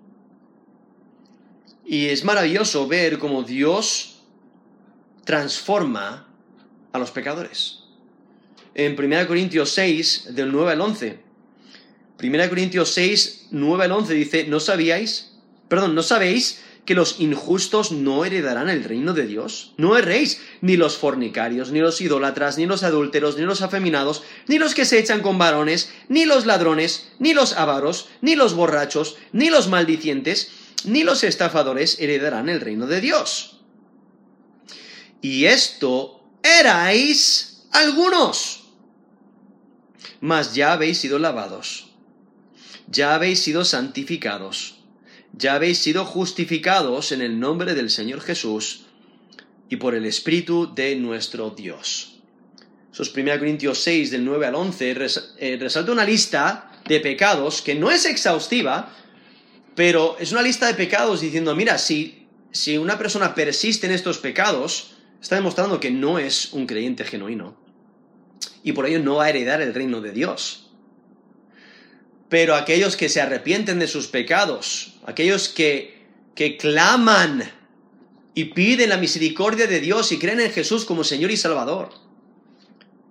Y 1.85 2.07
es 2.07 2.25
maravilloso 2.25 2.89
ver 2.89 3.19
cómo 3.19 3.43
Dios 3.43 4.21
transforma 5.27 6.29
a 6.95 6.99
los 6.99 7.11
pecadores. 7.11 7.84
En 8.75 8.99
1 8.99 9.27
Corintios 9.29 9.71
6, 9.71 10.29
del 10.31 10.51
9 10.51 10.73
al 10.73 10.81
11. 10.81 11.19
1 12.23 12.49
Corintios 12.49 12.91
6, 12.91 13.49
9 13.53 13.85
al 13.85 13.93
11 13.93 14.15
dice, 14.15 14.45
¿no 14.49 14.59
sabíais? 14.59 15.33
Perdón, 15.69 15.95
¿no 15.95 16.03
sabéis 16.03 16.61
que 16.85 16.95
los 16.95 17.21
injustos 17.21 17.93
no 17.93 18.25
heredarán 18.25 18.69
el 18.69 18.85
reino 18.85 19.13
de 19.13 19.27
Dios? 19.27 19.73
No 19.77 19.97
erréis, 19.97 20.41
ni 20.61 20.77
los 20.77 20.97
fornicarios, 20.97 21.71
ni 21.71 21.81
los 21.81 22.01
idólatras, 22.01 22.59
ni 22.59 22.67
los 22.67 22.83
adúlteros, 22.83 23.37
ni 23.37 23.43
los 23.45 23.63
afeminados, 23.63 24.23
ni 24.49 24.59
los 24.59 24.75
que 24.75 24.85
se 24.85 24.99
echan 24.99 25.23
con 25.23 25.39
varones, 25.39 25.91
ni 26.09 26.25
los 26.25 26.45
ladrones, 26.45 27.13
ni 27.19 27.33
los 27.33 27.55
avaros, 27.55 28.09
ni 28.21 28.35
los 28.35 28.55
borrachos, 28.55 29.17
ni 29.33 29.51
los 29.51 29.69
maldicientes, 29.69 30.51
ni 30.85 31.03
los 31.05 31.25
estafadores 31.25 31.99
heredarán 32.01 32.49
el 32.49 32.61
reino 32.61 32.87
de 32.87 33.01
Dios. 33.01 33.61
Y 35.23 35.47
esto 35.47 36.21
erais 36.43 37.67
algunos, 37.73 38.64
mas 40.25 40.55
ya 40.55 40.73
habéis 40.73 40.97
sido 40.99 41.19
lavados, 41.19 41.69
ya 42.89 43.15
habéis 43.15 43.41
sido 43.41 43.65
santificados 43.65 44.75
ya 45.37 45.55
habéis 45.55 45.79
sido 45.79 46.05
justificados 46.05 47.13
en 47.13 47.21
el 47.21 47.41
nombre 47.41 47.75
del 47.75 47.91
Señor 47.91 48.21
Jesús 48.21 48.85
y 49.69 49.77
por 49.77 49.95
el 49.95 50.07
Espíritu 50.07 50.73
de 50.75 50.95
nuestro 50.97 51.51
Dios. 51.51 52.21
Es 52.93 53.13
1 53.13 53.39
Corintios 53.39 53.79
6, 53.83 54.13
del 54.13 54.25
9 54.25 54.47
al 54.47 54.55
11, 54.55 54.97
eh, 55.39 55.57
resalta 55.61 55.91
una 55.91 56.05
lista 56.05 56.71
de 56.87 57.01
pecados 57.01 57.63
que 57.63 57.75
no 57.75 57.91
es 57.91 58.07
exhaustiva, 58.07 58.95
pero 59.75 60.17
es 60.21 60.31
una 60.31 60.43
lista 60.43 60.69
de 60.69 60.75
pecados 60.75 61.21
diciendo, 61.21 61.57
mira, 61.57 61.79
si, 61.79 62.29
si 62.53 62.79
una 62.79 62.97
persona 62.97 63.35
persiste 63.35 63.89
en 63.89 63.93
estos 63.93 64.19
pecados, 64.19 64.93
está 65.21 65.35
demostrando 65.35 65.81
que 65.81 65.91
no 65.91 66.21
es 66.21 66.53
un 66.53 66.67
creyente 66.67 67.05
genuino. 67.05 67.64
Y 68.65 68.73
por 68.73 68.87
ello 68.87 68.99
no 68.99 69.17
va 69.17 69.27
a 69.27 69.29
heredar 69.29 69.63
el 69.63 69.75
reino 69.75 70.01
de 70.01 70.11
Dios. 70.11 70.71
Pero 72.29 72.57
aquellos 72.57 72.97
que 72.97 73.09
se 73.09 73.21
arrepienten 73.21 73.79
de 73.79 73.87
sus 73.87 74.09
pecados, 74.09 74.95
aquellos 75.07 75.49
que, 75.49 76.03
que 76.35 76.57
claman 76.57 77.45
y 78.35 78.47
piden 78.47 78.89
la 78.89 78.97
misericordia 78.97 79.69
de 79.69 79.79
Dios 79.79 80.11
y 80.11 80.19
creen 80.19 80.41
en 80.41 80.51
Jesús 80.51 80.85
como 80.85 81.05
Señor 81.05 81.31
y 81.31 81.37
Salvador, 81.37 81.91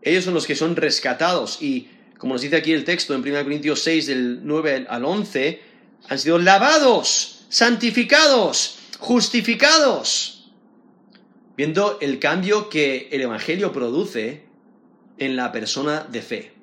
ellos 0.01 0.25
son 0.25 0.33
los 0.33 0.45
que 0.45 0.55
son 0.55 0.75
rescatados 0.75 1.61
y, 1.61 1.87
como 2.17 2.33
nos 2.33 2.41
dice 2.41 2.57
aquí 2.57 2.73
el 2.73 2.83
texto 2.83 3.13
en 3.13 3.21
1 3.21 3.43
Corintios 3.43 3.81
6 3.83 4.07
del 4.07 4.39
9 4.43 4.87
al 4.89 5.05
11, 5.05 5.61
han 6.09 6.19
sido 6.19 6.39
lavados, 6.39 7.45
santificados, 7.47 8.79
justificados, 8.99 10.51
viendo 11.55 11.99
el 12.01 12.19
cambio 12.19 12.69
que 12.69 13.07
el 13.11 13.21
Evangelio 13.21 13.71
produce 13.71 14.52
en 15.17 15.36
la 15.36 15.52
persona 15.52 16.08
de 16.10 16.21
fe 16.21 16.54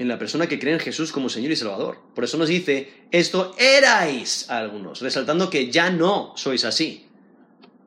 en 0.00 0.08
la 0.08 0.18
persona 0.18 0.48
que 0.48 0.58
cree 0.58 0.72
en 0.72 0.80
Jesús 0.80 1.12
como 1.12 1.28
Señor 1.28 1.52
y 1.52 1.56
Salvador. 1.56 1.98
Por 2.14 2.24
eso 2.24 2.38
nos 2.38 2.48
dice, 2.48 2.90
esto 3.10 3.54
erais 3.58 4.48
algunos, 4.48 5.02
resaltando 5.02 5.50
que 5.50 5.70
ya 5.70 5.90
no 5.90 6.32
sois 6.36 6.64
así. 6.64 7.04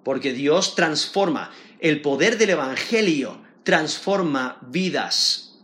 Porque 0.03 0.31
Dios 0.31 0.75
transforma, 0.75 1.51
el 1.79 2.01
poder 2.01 2.37
del 2.37 2.51
Evangelio 2.51 3.41
transforma 3.63 4.59
vidas 4.61 5.55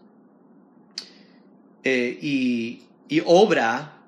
eh, 1.83 2.17
y, 2.19 2.81
y 3.07 3.21
obra 3.27 3.99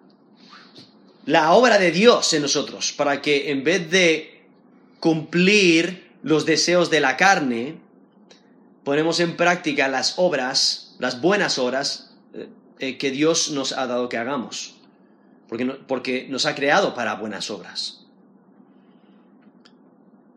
la 1.27 1.51
obra 1.51 1.77
de 1.77 1.91
Dios 1.91 2.33
en 2.33 2.41
nosotros, 2.41 2.91
para 2.91 3.21
que 3.21 3.51
en 3.51 3.63
vez 3.63 3.91
de 3.91 4.41
cumplir 4.99 6.09
los 6.23 6.47
deseos 6.47 6.89
de 6.89 7.01
la 7.01 7.17
carne, 7.17 7.75
ponemos 8.83 9.19
en 9.19 9.37
práctica 9.37 9.87
las 9.87 10.15
obras, 10.17 10.95
las 10.99 11.21
buenas 11.21 11.57
obras 11.59 12.11
eh, 12.79 12.97
que 12.97 13.11
Dios 13.11 13.51
nos 13.51 13.73
ha 13.73 13.87
dado 13.87 14.09
que 14.09 14.17
hagamos, 14.17 14.75
porque, 15.47 15.65
porque 15.65 16.27
nos 16.29 16.45
ha 16.45 16.55
creado 16.55 16.93
para 16.93 17.15
buenas 17.15 17.49
obras. 17.51 18.05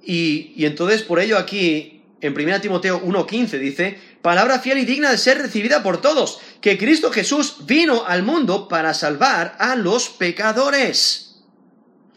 Y, 0.03 0.53
y 0.57 0.67
entonces 0.67 1.03
por 1.03 1.21
ello 1.21 1.39
aquí, 1.39 2.03
en 2.21 2.35
1 2.35 2.61
Timoteo 2.61 3.03
1.15 3.03 3.59
dice, 3.59 3.99
palabra 4.21 4.59
fiel 4.59 4.79
y 4.79 4.85
digna 4.85 5.11
de 5.11 5.19
ser 5.19 5.39
recibida 5.39 5.83
por 5.83 6.01
todos, 6.01 6.41
que 6.61 6.79
Cristo 6.79 7.11
Jesús 7.11 7.67
vino 7.67 8.05
al 8.07 8.23
mundo 8.23 8.69
para 8.69 8.95
salvar 8.95 9.57
a 9.59 9.77
los 9.77 10.09
pecadores. 10.09 11.43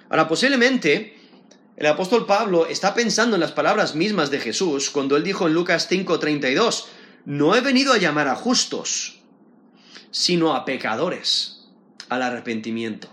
Ahora, 0.10 0.28
posiblemente 0.28 1.17
el 1.78 1.86
apóstol 1.86 2.26
Pablo 2.26 2.66
está 2.66 2.96
pensando 2.96 3.36
en 3.36 3.40
las 3.40 3.52
palabras 3.52 3.94
mismas 3.94 4.32
de 4.32 4.40
Jesús 4.40 4.90
cuando 4.90 5.16
él 5.16 5.24
dijo 5.24 5.46
en 5.46 5.54
Lucas 5.54 5.88
5:32, 5.90 6.86
no 7.26 7.56
he 7.56 7.62
venido 7.62 7.94
a 7.94 8.00
llamar 8.00 8.28
a 8.28 8.36
justos, 8.36 9.20
sino 10.10 10.56
a 10.56 10.66
pecadores, 10.66 11.68
al 12.10 12.24
arrepentimiento. 12.24 13.10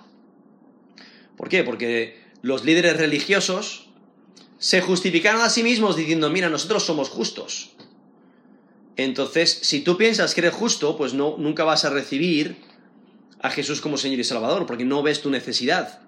¿Por 1.36 1.50
qué? 1.50 1.62
Porque 1.62 2.22
los 2.40 2.64
líderes 2.64 2.96
religiosos 2.96 3.90
se 4.58 4.80
justificaron 4.80 5.42
a 5.42 5.50
sí 5.50 5.62
mismos 5.62 5.94
diciendo, 5.94 6.30
mira, 6.30 6.48
nosotros 6.48 6.84
somos 6.84 7.10
justos. 7.10 7.72
Entonces, 8.96 9.58
si 9.62 9.80
tú 9.80 9.98
piensas 9.98 10.34
que 10.34 10.40
eres 10.40 10.54
justo, 10.54 10.96
pues 10.96 11.12
no, 11.12 11.36
nunca 11.36 11.64
vas 11.64 11.84
a 11.84 11.90
recibir 11.90 12.56
a 13.42 13.50
Jesús 13.50 13.82
como 13.82 13.98
Señor 13.98 14.20
y 14.20 14.24
Salvador, 14.24 14.64
porque 14.64 14.86
no 14.86 15.02
ves 15.02 15.20
tu 15.20 15.28
necesidad 15.28 16.03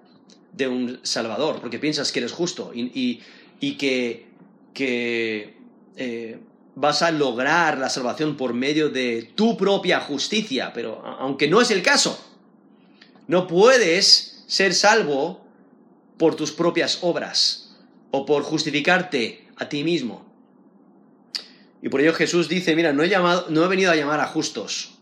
de 0.57 0.67
un 0.67 0.99
Salvador, 1.03 1.59
porque 1.61 1.79
piensas 1.79 2.11
que 2.11 2.19
eres 2.19 2.31
justo 2.31 2.71
y, 2.73 3.21
que, 3.77 4.27
que 4.73 5.55
eh, 5.95 6.39
vas 6.75 7.01
a 7.01 7.11
lograr 7.11 7.77
la 7.77 7.89
salvación 7.89 8.35
por 8.35 8.53
medio 8.53 8.89
de 8.89 9.31
tu 9.35 9.55
propia 9.55 9.99
justicia, 9.99 10.71
pero 10.73 11.03
aunque 11.05 11.47
no 11.47 11.61
es 11.61 11.71
el 11.71 11.81
caso, 11.81 12.19
no 13.27 13.47
puedes 13.47 14.43
ser 14.47 14.73
salvo 14.73 15.45
por 16.17 16.35
tus 16.35 16.51
propias 16.51 16.99
obras 17.01 17.75
o 18.11 18.25
por 18.25 18.43
justificarte 18.43 19.47
a 19.57 19.69
ti 19.69 19.83
mismo. 19.83 20.25
Y 21.81 21.89
por 21.89 22.01
ello 22.01 22.13
Jesús 22.13 22.49
dice, 22.49 22.75
mira, 22.75 22.93
no 22.93 23.03
he, 23.03 23.09
llamado, 23.09 23.47
no 23.49 23.63
he 23.63 23.67
venido 23.67 23.91
a 23.91 23.95
llamar 23.95 24.19
a 24.19 24.27
justos. 24.27 24.97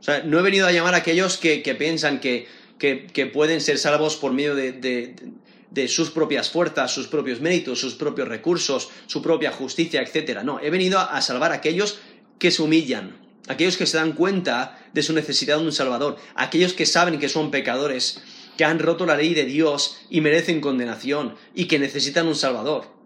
O 0.00 0.02
sea, 0.02 0.22
no 0.22 0.38
he 0.38 0.42
venido 0.42 0.66
a 0.66 0.72
llamar 0.72 0.94
a 0.94 0.98
aquellos 0.98 1.36
que, 1.36 1.58
piensan 1.78 2.20
que, 2.20 2.46
que, 2.78 3.30
pueden 3.32 3.60
ser 3.60 3.78
salvos 3.78 4.16
por 4.16 4.32
medio 4.32 4.54
de, 4.54 5.88
sus 5.88 6.10
propias 6.10 6.50
fuerzas, 6.50 6.92
sus 6.92 7.08
propios 7.08 7.40
méritos, 7.40 7.80
sus 7.80 7.94
propios 7.94 8.28
recursos, 8.28 8.90
su 9.06 9.22
propia 9.22 9.52
justicia, 9.52 10.02
etc. 10.02 10.42
No, 10.42 10.60
he 10.60 10.70
venido 10.70 10.98
a 10.98 11.20
salvar 11.20 11.52
a 11.52 11.56
aquellos 11.56 11.98
que 12.38 12.50
se 12.50 12.62
humillan, 12.62 13.18
aquellos 13.48 13.76
que 13.76 13.86
se 13.86 13.96
dan 13.96 14.12
cuenta 14.12 14.78
de 14.92 15.02
su 15.02 15.12
necesidad 15.12 15.58
de 15.58 15.64
un 15.64 15.72
Salvador, 15.72 16.16
aquellos 16.34 16.72
que 16.72 16.86
saben 16.86 17.18
que 17.18 17.28
son 17.28 17.50
pecadores, 17.50 18.22
que 18.56 18.64
han 18.64 18.78
roto 18.78 19.06
la 19.06 19.16
ley 19.16 19.34
de 19.34 19.44
Dios 19.44 19.98
y 20.08 20.20
merecen 20.20 20.60
condenación 20.60 21.36
y 21.54 21.66
que 21.66 21.78
necesitan 21.78 22.26
un 22.26 22.34
Salvador. 22.34 22.96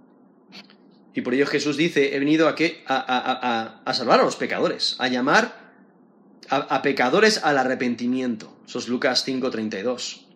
Y 1.14 1.22
por 1.22 1.34
ello 1.34 1.46
Jesús 1.46 1.76
dice, 1.76 2.14
he 2.14 2.18
venido 2.18 2.48
a, 2.48 2.54
a, 3.84 3.94
salvar 3.94 4.20
a 4.20 4.24
los 4.24 4.36
pecadores, 4.36 4.96
a 4.98 5.08
llamar 5.08 5.59
a, 6.50 6.82
pecadores 6.82 7.40
al 7.42 7.58
arrepentimiento. 7.58 8.52
Eso 8.66 8.78
es 8.78 8.88
Lucas 8.88 9.24
5:32. 9.26 10.26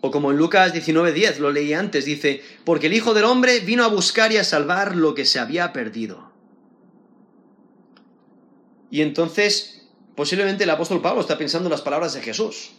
O 0.00 0.10
como 0.10 0.30
en 0.30 0.36
Lucas 0.36 0.72
19:10, 0.74 1.38
lo 1.38 1.50
leí 1.50 1.72
antes, 1.72 2.04
dice, 2.04 2.42
porque 2.64 2.88
el 2.88 2.94
Hijo 2.94 3.14
del 3.14 3.24
Hombre 3.24 3.60
vino 3.60 3.84
a 3.84 3.88
buscar 3.88 4.32
y 4.32 4.36
a 4.36 4.44
salvar 4.44 4.96
lo 4.96 5.14
que 5.14 5.24
se 5.24 5.38
había 5.38 5.72
perdido. 5.72 6.32
Y 8.90 9.02
entonces, 9.02 9.88
posiblemente 10.14 10.64
el 10.64 10.70
apóstol 10.70 11.00
Pablo 11.00 11.20
está 11.20 11.38
pensando 11.38 11.68
en 11.68 11.72
las 11.72 11.82
palabras 11.82 12.14
de 12.14 12.22
Jesús. 12.22 12.70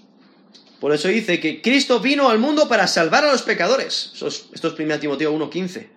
Por 0.79 0.93
eso 0.93 1.09
dice 1.09 1.39
que 1.39 1.61
Cristo 1.61 1.99
vino 1.99 2.29
al 2.29 2.39
mundo 2.39 2.69
para 2.69 2.87
salvar 2.87 3.25
a 3.25 3.31
los 3.31 3.41
pecadores. 3.43 4.11
esto 4.13 4.67
es 4.67 4.79
1 4.79 4.99
Timoteo 4.99 5.33
1.15. 5.37 5.89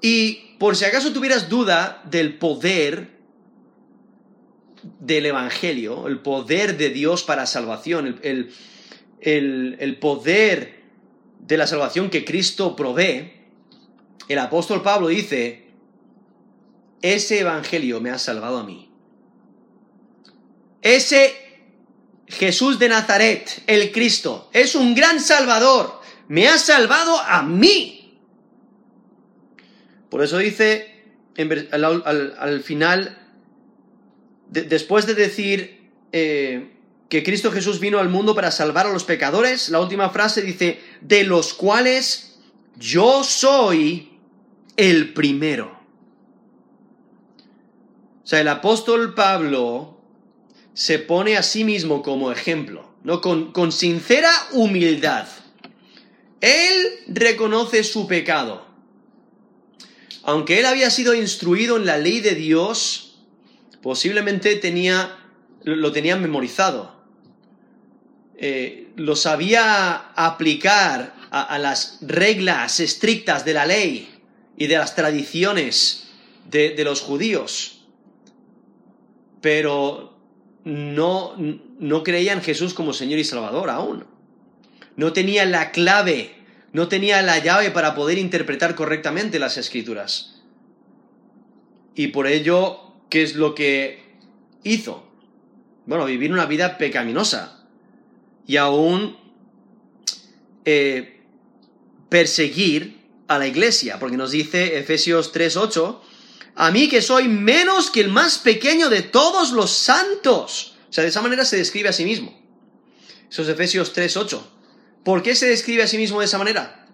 Y 0.00 0.56
por 0.58 0.76
si 0.76 0.84
acaso 0.84 1.12
tuvieras 1.12 1.48
duda 1.48 2.02
del 2.04 2.38
poder 2.38 3.15
del 5.00 5.26
Evangelio, 5.26 6.06
el 6.08 6.20
poder 6.20 6.76
de 6.76 6.90
Dios 6.90 7.22
para 7.22 7.46
salvación, 7.46 8.20
el, 8.22 8.52
el 9.20 9.98
poder 9.98 10.82
de 11.40 11.56
la 11.56 11.66
salvación 11.66 12.10
que 12.10 12.24
Cristo 12.24 12.76
provee, 12.76 13.32
el 14.28 14.38
apóstol 14.38 14.82
Pablo 14.82 15.08
dice, 15.08 15.66
ese 17.02 17.40
Evangelio 17.40 18.00
me 18.00 18.10
ha 18.10 18.18
salvado 18.18 18.58
a 18.58 18.64
mí. 18.64 18.90
Ese 20.82 21.46
Jesús 22.28 22.78
de 22.78 22.88
Nazaret, 22.88 23.62
el 23.66 23.92
Cristo, 23.92 24.50
es 24.52 24.74
un 24.74 24.94
gran 24.94 25.20
salvador, 25.20 26.00
me 26.28 26.48
ha 26.48 26.58
salvado 26.58 27.20
a 27.20 27.42
mí. 27.42 28.18
Por 30.10 30.22
eso 30.22 30.38
dice 30.38 31.04
al, 31.70 32.62
final, 32.62 33.25
después 34.50 35.06
de 35.06 35.14
decir 35.14 35.90
eh, 36.12 36.70
que 37.08 37.22
Cristo 37.22 37.52
Jesús 37.52 37.80
vino 37.80 37.98
al 37.98 38.08
mundo 38.08 38.34
para 38.34 38.50
salvar 38.50 38.86
a 38.86 38.92
los 38.92 39.04
pecadores, 39.04 39.68
la 39.68 39.80
última 39.80 40.10
frase 40.10 40.42
dice, 40.42 40.80
de 41.00 41.24
los 41.24 41.54
cuales 41.54 42.38
yo 42.78 43.22
soy 43.24 44.18
el 44.76 45.12
primero. 45.12 45.76
O 48.24 48.26
sea, 48.26 48.40
el 48.40 48.48
apóstol 48.48 49.14
Pablo 49.14 50.00
se 50.74 50.98
pone 50.98 51.36
a 51.36 51.42
sí 51.42 51.64
mismo 51.64 52.02
como 52.02 52.32
ejemplo, 52.32 52.92
¿no? 53.04 53.20
Con, 53.20 53.52
con 53.52 53.70
sincera 53.70 54.30
humildad. 54.52 55.28
Él 56.40 56.88
reconoce 57.06 57.84
su 57.84 58.06
pecado. 58.08 58.66
Aunque 60.24 60.58
él 60.58 60.66
había 60.66 60.90
sido 60.90 61.14
instruido 61.14 61.76
en 61.76 61.86
la 61.86 61.98
ley 61.98 62.20
de 62.20 62.34
Dios, 62.34 63.05
posiblemente 63.86 64.56
tenía, 64.56 65.16
lo 65.62 65.92
tenía 65.92 66.16
memorizado. 66.16 66.92
Eh, 68.36 68.88
lo 68.96 69.14
sabía 69.14 70.08
aplicar 70.16 71.14
a, 71.30 71.56
las 71.60 72.00
reglas 72.02 72.80
estrictas 72.80 73.44
de 73.44 73.54
la 73.54 73.64
ley 73.64 74.08
y 74.56 74.66
de 74.66 74.76
las 74.76 74.96
tradiciones 74.96 76.08
de, 76.50 76.70
de 76.70 76.82
los 76.82 77.00
judíos 77.00 77.76
pero 79.40 80.18
no, 80.64 81.36
no 81.36 82.02
creía 82.02 82.32
en 82.32 82.42
Jesús 82.42 82.74
como 82.74 82.92
Señor 82.92 83.20
y 83.20 83.24
Salvador 83.24 83.70
aún. 83.70 84.04
No 84.96 85.12
tenía 85.12 85.44
la 85.44 85.70
clave, 85.70 86.34
no 86.72 86.88
tenía 86.88 87.22
la 87.22 87.38
llave 87.38 87.70
para 87.70 87.94
poder 87.94 88.18
interpretar 88.18 88.74
correctamente 88.74 89.38
las 89.38 89.56
escrituras. 89.56 90.42
Y 91.94 92.08
por 92.08 92.26
ello, 92.26 92.85
¿qué 93.08 93.22
es 93.22 93.34
lo 93.36 93.54
que 93.54 94.04
hizo? 94.64 95.06
Bueno, 95.86 96.04
vivir 96.04 96.32
una 96.32 96.46
vida 96.46 96.78
pecaminosa 96.78 97.66
y 98.46 98.56
aún 98.56 99.16
eh, 100.64 101.20
perseguir 102.08 103.06
a 103.28 103.38
la 103.38 103.46
iglesia, 103.46 103.98
porque 103.98 104.16
nos 104.16 104.30
dice 104.30 104.78
Efesios 104.78 105.32
3.8, 105.32 106.00
a 106.54 106.70
mí 106.70 106.88
que 106.88 107.02
soy 107.02 107.28
menos 107.28 107.90
que 107.90 108.00
el 108.00 108.08
más 108.08 108.38
pequeño 108.38 108.88
de 108.88 109.02
todos 109.02 109.52
los 109.52 109.70
santos. 109.70 110.76
O 110.88 110.92
sea, 110.92 111.02
de 111.02 111.10
esa 111.10 111.22
manera 111.22 111.44
se 111.44 111.56
describe 111.56 111.88
a 111.88 111.92
sí 111.92 112.04
mismo. 112.04 112.40
Eso 113.30 113.42
es 113.42 113.48
Efesios 113.48 113.94
3.8. 113.94 114.40
¿Por 115.04 115.22
qué 115.22 115.34
se 115.34 115.46
describe 115.46 115.82
a 115.82 115.86
sí 115.86 115.98
mismo 115.98 116.20
de 116.20 116.26
esa 116.26 116.38
manera? 116.38 116.88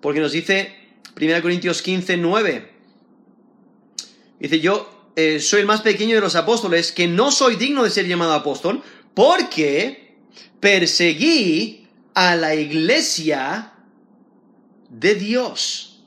Porque 0.00 0.20
nos 0.20 0.32
dice 0.32 0.74
1 1.20 1.42
Corintios 1.42 1.84
15.9. 1.84 2.68
Dice, 4.40 4.60
yo 4.60 4.95
eh, 5.16 5.40
soy 5.40 5.60
el 5.60 5.66
más 5.66 5.80
pequeño 5.80 6.14
de 6.14 6.20
los 6.20 6.36
apóstoles, 6.36 6.92
que 6.92 7.08
no 7.08 7.30
soy 7.30 7.56
digno 7.56 7.82
de 7.82 7.90
ser 7.90 8.06
llamado 8.06 8.34
apóstol, 8.34 8.82
porque 9.14 10.14
perseguí 10.60 11.88
a 12.14 12.36
la 12.36 12.54
iglesia 12.54 13.72
de 14.90 15.14
Dios. 15.14 16.04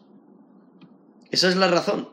Esa 1.31 1.49
es 1.49 1.55
la 1.55 1.67
razón. 1.67 2.09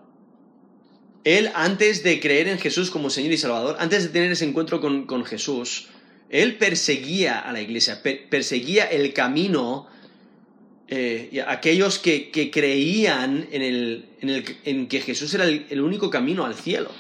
Él, 1.24 1.50
antes 1.54 2.02
de 2.02 2.20
creer 2.20 2.48
en 2.48 2.58
Jesús 2.58 2.90
como 2.90 3.10
Señor 3.10 3.32
y 3.32 3.38
Salvador, 3.38 3.76
antes 3.78 4.04
de 4.04 4.08
tener 4.10 4.30
ese 4.30 4.44
encuentro 4.44 4.80
con, 4.80 5.24
Jesús, 5.24 5.88
él 6.30 6.56
perseguía 6.56 7.40
a 7.40 7.52
la 7.52 7.60
iglesia, 7.60 8.00
perseguía 8.30 8.84
el 8.84 9.12
camino, 9.12 9.88
eh, 10.88 11.44
aquellos 11.46 11.98
que, 11.98 12.50
creían 12.52 13.48
en, 13.50 14.86
que 14.88 15.00
Jesús 15.00 15.34
era 15.34 15.44
el, 15.44 15.80
único 15.80 16.10
camino 16.10 16.44
al 16.44 16.54
cielo. 16.54 16.90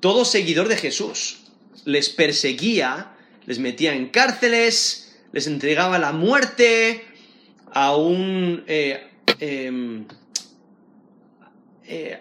todo 0.00 0.24
seguidor 0.24 0.68
de 0.68 0.76
Jesús 0.76 1.38
les 1.84 2.08
perseguía, 2.10 3.12
les 3.46 3.58
metía 3.58 3.94
en 3.94 4.08
cárceles, 4.08 5.18
les 5.32 5.46
entregaba 5.46 5.98
la 5.98 6.12
muerte, 6.12 7.04
a 7.72 7.96
un... 7.96 8.64
Eh, 8.66 9.08
em, 9.40 10.06
eh, 11.84 12.20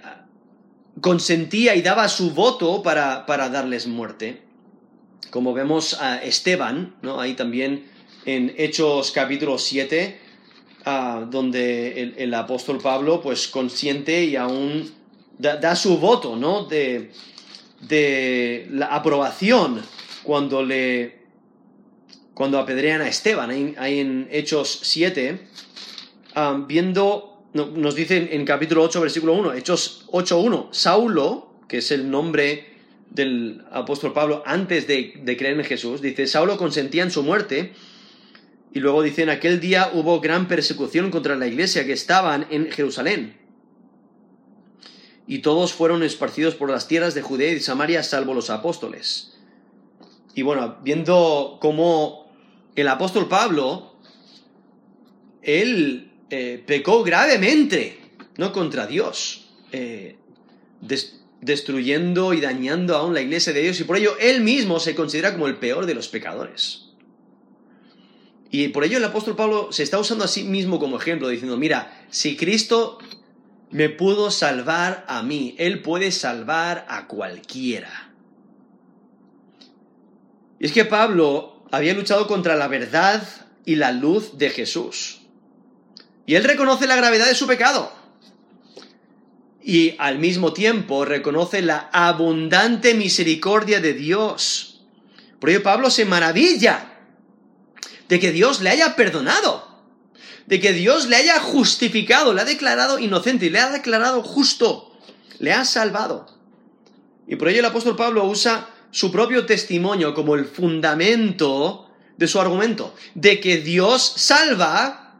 consentía 0.99 1.75
y 1.75 1.81
daba 1.81 2.07
su 2.09 2.31
voto 2.31 2.83
para, 2.83 3.25
darles 3.27 3.87
muerte. 3.87 4.41
Como 5.29 5.53
vemos 5.53 5.99
a 6.01 6.21
Esteban, 6.21 6.95
¿no? 7.01 7.19
ahí 7.19 7.33
también 7.33 7.85
en 8.25 8.53
Hechos 8.57 9.11
capítulo 9.11 9.57
7, 9.57 10.17
ah, 10.85 11.25
donde 11.29 12.13
el, 12.17 12.33
apóstol 12.33 12.79
Pablo 12.79 13.21
pues 13.21 13.47
consiente 13.47 14.23
y 14.23 14.35
aún 14.35 14.91
da, 15.37 15.75
su 15.75 15.97
voto 15.97 16.35
¿no? 16.35 16.65
de, 16.65 17.11
de, 17.81 18.67
la 18.71 18.87
aprobación 18.87 19.81
cuando 20.23 20.63
le 20.63 21.21
cuando 22.33 22.57
apedrean 22.57 23.01
a 23.01 23.07
Esteban, 23.07 23.51
ahí, 23.77 23.99
en 23.99 24.27
Hechos 24.31 24.79
7, 24.83 25.39
ah, 26.35 26.63
viendo 26.67 27.31
nos 27.53 27.95
dice 27.95 28.29
en 28.31 28.45
capítulo 28.45 28.83
8, 28.83 29.01
versículo 29.01 29.33
1, 29.33 29.53
Hechos 29.53 30.05
8.1, 30.11 30.69
Saulo, 30.71 31.53
que 31.67 31.79
es 31.79 31.91
el 31.91 32.09
nombre 32.09 32.65
del 33.09 33.65
apóstol 33.71 34.13
Pablo 34.13 34.41
antes 34.45 34.87
de, 34.87 35.21
creer 35.37 35.59
en 35.59 35.65
Jesús, 35.65 36.01
dice, 36.01 36.27
Saulo 36.27 36.57
consentía 36.57 37.03
en 37.03 37.11
su 37.11 37.23
muerte, 37.23 37.73
y 38.73 38.79
luego 38.79 39.03
dice, 39.03 39.23
en 39.23 39.29
aquel 39.29 39.59
día 39.59 39.91
hubo 39.93 40.21
gran 40.21 40.47
persecución 40.47 41.11
contra 41.11 41.35
la 41.35 41.47
iglesia 41.47 41.85
que 41.85 41.91
estaban 41.91 42.47
en 42.49 42.71
Jerusalén. 42.71 43.37
Y 45.27 45.39
todos 45.39 45.73
fueron 45.73 46.03
esparcidos 46.03 46.55
por 46.55 46.69
las 46.69 46.87
tierras 46.87 47.13
de 47.13 47.21
Judea 47.21 47.51
y 47.51 47.59
Samaria, 47.59 48.01
salvo 48.03 48.33
los 48.33 48.49
apóstoles. 48.49 49.37
Y 50.35 50.41
bueno, 50.41 50.77
viendo 50.83 51.57
cómo 51.61 52.31
el 52.75 52.87
apóstol 52.87 53.27
Pablo, 53.27 53.95
él 55.41 56.11
eh, 56.29 56.63
pecó 56.65 57.03
gravemente, 57.03 57.99
no 58.37 58.53
contra 58.53 58.87
Dios, 58.87 59.49
eh, 59.73 60.15
destruyendo 61.41 62.33
y 62.33 62.39
dañando 62.39 62.95
aún 62.95 63.13
la 63.13 63.21
iglesia 63.21 63.51
de 63.51 63.63
Dios, 63.63 63.79
y 63.81 63.83
por 63.83 63.97
ello 63.97 64.15
él 64.19 64.41
mismo 64.41 64.79
se 64.79 64.95
considera 64.95 65.33
como 65.33 65.47
el 65.47 65.57
peor 65.57 65.85
de 65.85 65.93
los 65.93 66.07
pecadores. 66.07 66.90
Y 68.51 68.67
por 68.67 68.83
ello 68.83 68.97
el 68.97 69.03
apóstol 69.05 69.37
Pablo 69.37 69.71
se 69.71 69.81
está 69.81 69.97
usando 69.97 70.25
a 70.25 70.27
sí 70.27 70.43
mismo 70.43 70.77
como 70.77 70.97
ejemplo, 70.97 71.29
diciendo, 71.29 71.57
mira, 71.57 72.05
si 72.09 72.35
Cristo 72.35 72.99
me 73.69 73.87
pudo 73.87 74.29
salvar 74.29 75.05
a 75.07 75.23
mí, 75.23 75.55
Él 75.57 75.81
puede 75.81 76.11
salvar 76.11 76.85
a 76.89 77.07
cualquiera. 77.07 78.11
Y 80.59 80.65
es 80.65 80.73
que 80.73 80.83
Pablo 80.83 81.63
había 81.71 81.93
luchado 81.93 82.27
contra 82.27 82.57
la 82.57 82.67
verdad 82.67 83.25
y 83.65 83.75
la 83.75 83.93
luz 83.93 84.37
de 84.37 84.49
Jesús. 84.49 85.21
Y 86.25 86.35
él 86.35 86.43
reconoce 86.43 86.85
la 86.85 86.95
gravedad 86.95 87.25
de 87.25 87.35
su 87.35 87.47
pecado. 87.47 87.91
Y 89.63 89.95
al 89.97 90.19
mismo 90.19 90.53
tiempo 90.53 91.05
reconoce 91.05 91.61
la 91.61 91.89
abundante 91.91 92.93
misericordia 92.93 93.79
de 93.79 93.93
Dios. 93.93 94.81
Por 95.39 95.49
ello 95.49 95.63
Pablo 95.63 95.89
se 95.89 96.05
maravilla 96.05 96.90
de 98.11 98.19
que 98.19 98.33
Dios 98.33 98.59
le 98.59 98.69
haya 98.69 98.97
perdonado, 98.97 99.65
de 100.45 100.59
que 100.59 100.73
Dios 100.73 101.07
le 101.07 101.15
haya 101.15 101.39
justificado, 101.39 102.33
le 102.33 102.41
ha 102.41 102.43
declarado 102.45 102.99
inocente 102.99 103.45
y 103.45 103.49
le 103.49 103.59
ha 103.59 103.69
declarado 103.69 104.21
justo, 104.21 104.91
le 105.39 105.53
ha 105.53 105.63
salvado. 105.63 106.27
Y 107.25 107.37
por 107.37 107.47
ello 107.47 107.59
el 107.59 107.67
apóstol 107.67 107.95
Pablo 107.95 108.25
usa 108.25 108.69
su 108.91 109.13
propio 109.13 109.45
testimonio 109.45 110.13
como 110.13 110.35
el 110.35 110.43
fundamento 110.43 111.89
de 112.17 112.27
su 112.27 112.41
argumento, 112.41 112.93
de 113.15 113.39
que 113.39 113.59
Dios 113.59 114.11
salva 114.17 115.15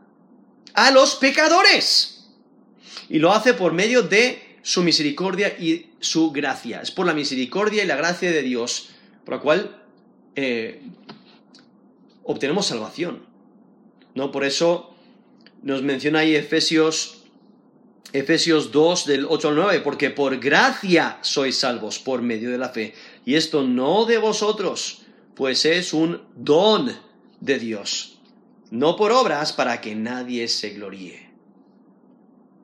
a 0.74 0.92
los 0.92 1.16
pecadores. 1.16 2.26
Y 3.08 3.20
lo 3.20 3.32
hace 3.32 3.54
por 3.54 3.72
medio 3.72 4.04
de 4.04 4.58
su 4.64 4.84
misericordia 4.84 5.48
y 5.58 5.92
su 6.02 6.32
gracia. 6.32 6.82
Es 6.82 6.92
por 6.92 7.06
la 7.06 7.14
misericordia 7.14 7.86
y 7.86 7.88
la 7.88 7.96
gracia 7.96 8.32
de 8.32 8.42
Dios 8.42 8.90
por 9.24 9.36
la 9.36 9.40
cual 9.40 9.82
eh, 10.36 10.82
obtenemos 12.24 12.66
salvación. 12.66 13.32
¿no? 14.16 14.32
Por 14.32 14.44
eso 14.44 14.94
nos 15.62 15.84
menciona 15.84 16.20
ahí 16.20 16.36
Efesios, 16.36 17.24
Efesios 18.14 18.72
2 18.72 19.06
del 19.06 19.26
8 19.30 19.50
al 19.50 19.56
9, 19.56 19.80
porque 19.82 20.10
por 20.10 20.38
gracia 20.40 21.20
sois 21.22 21.58
salvos 21.58 22.00
por 22.00 22.22
medio 22.22 22.52
de 22.52 22.58
la 22.58 22.70
fe. 22.70 22.94
Y 23.26 23.36
esto 23.36 23.64
no 23.64 24.06
de 24.06 24.18
vosotros, 24.18 25.04
pues 25.36 25.66
es 25.66 25.94
un 25.94 26.22
don 26.36 26.92
de 27.40 27.60
Dios, 27.60 28.20
no 28.70 28.96
por 28.96 29.12
obras 29.12 29.54
para 29.54 29.82
que 29.82 29.96
nadie 29.96 30.48
se 30.48 30.72
gloríe. 30.72 31.30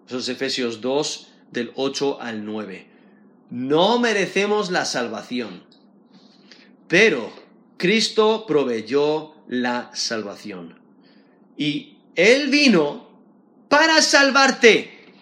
Eso 0.08 0.20
es 0.20 0.30
Efesios 0.30 0.82
2 0.82 1.28
del 1.52 1.72
8 1.76 2.22
al 2.22 2.46
9. 2.46 2.88
No 3.50 4.00
merecemos 4.00 4.72
la 4.72 4.86
salvación, 4.86 5.64
pero 6.88 7.32
Cristo 7.78 8.46
proveyó 8.46 9.37
la 9.48 9.92
salvación. 9.94 10.80
Y 11.58 11.98
Él 12.16 12.50
vino 12.50 13.08
para 13.70 14.02
salvarte. 14.02 15.14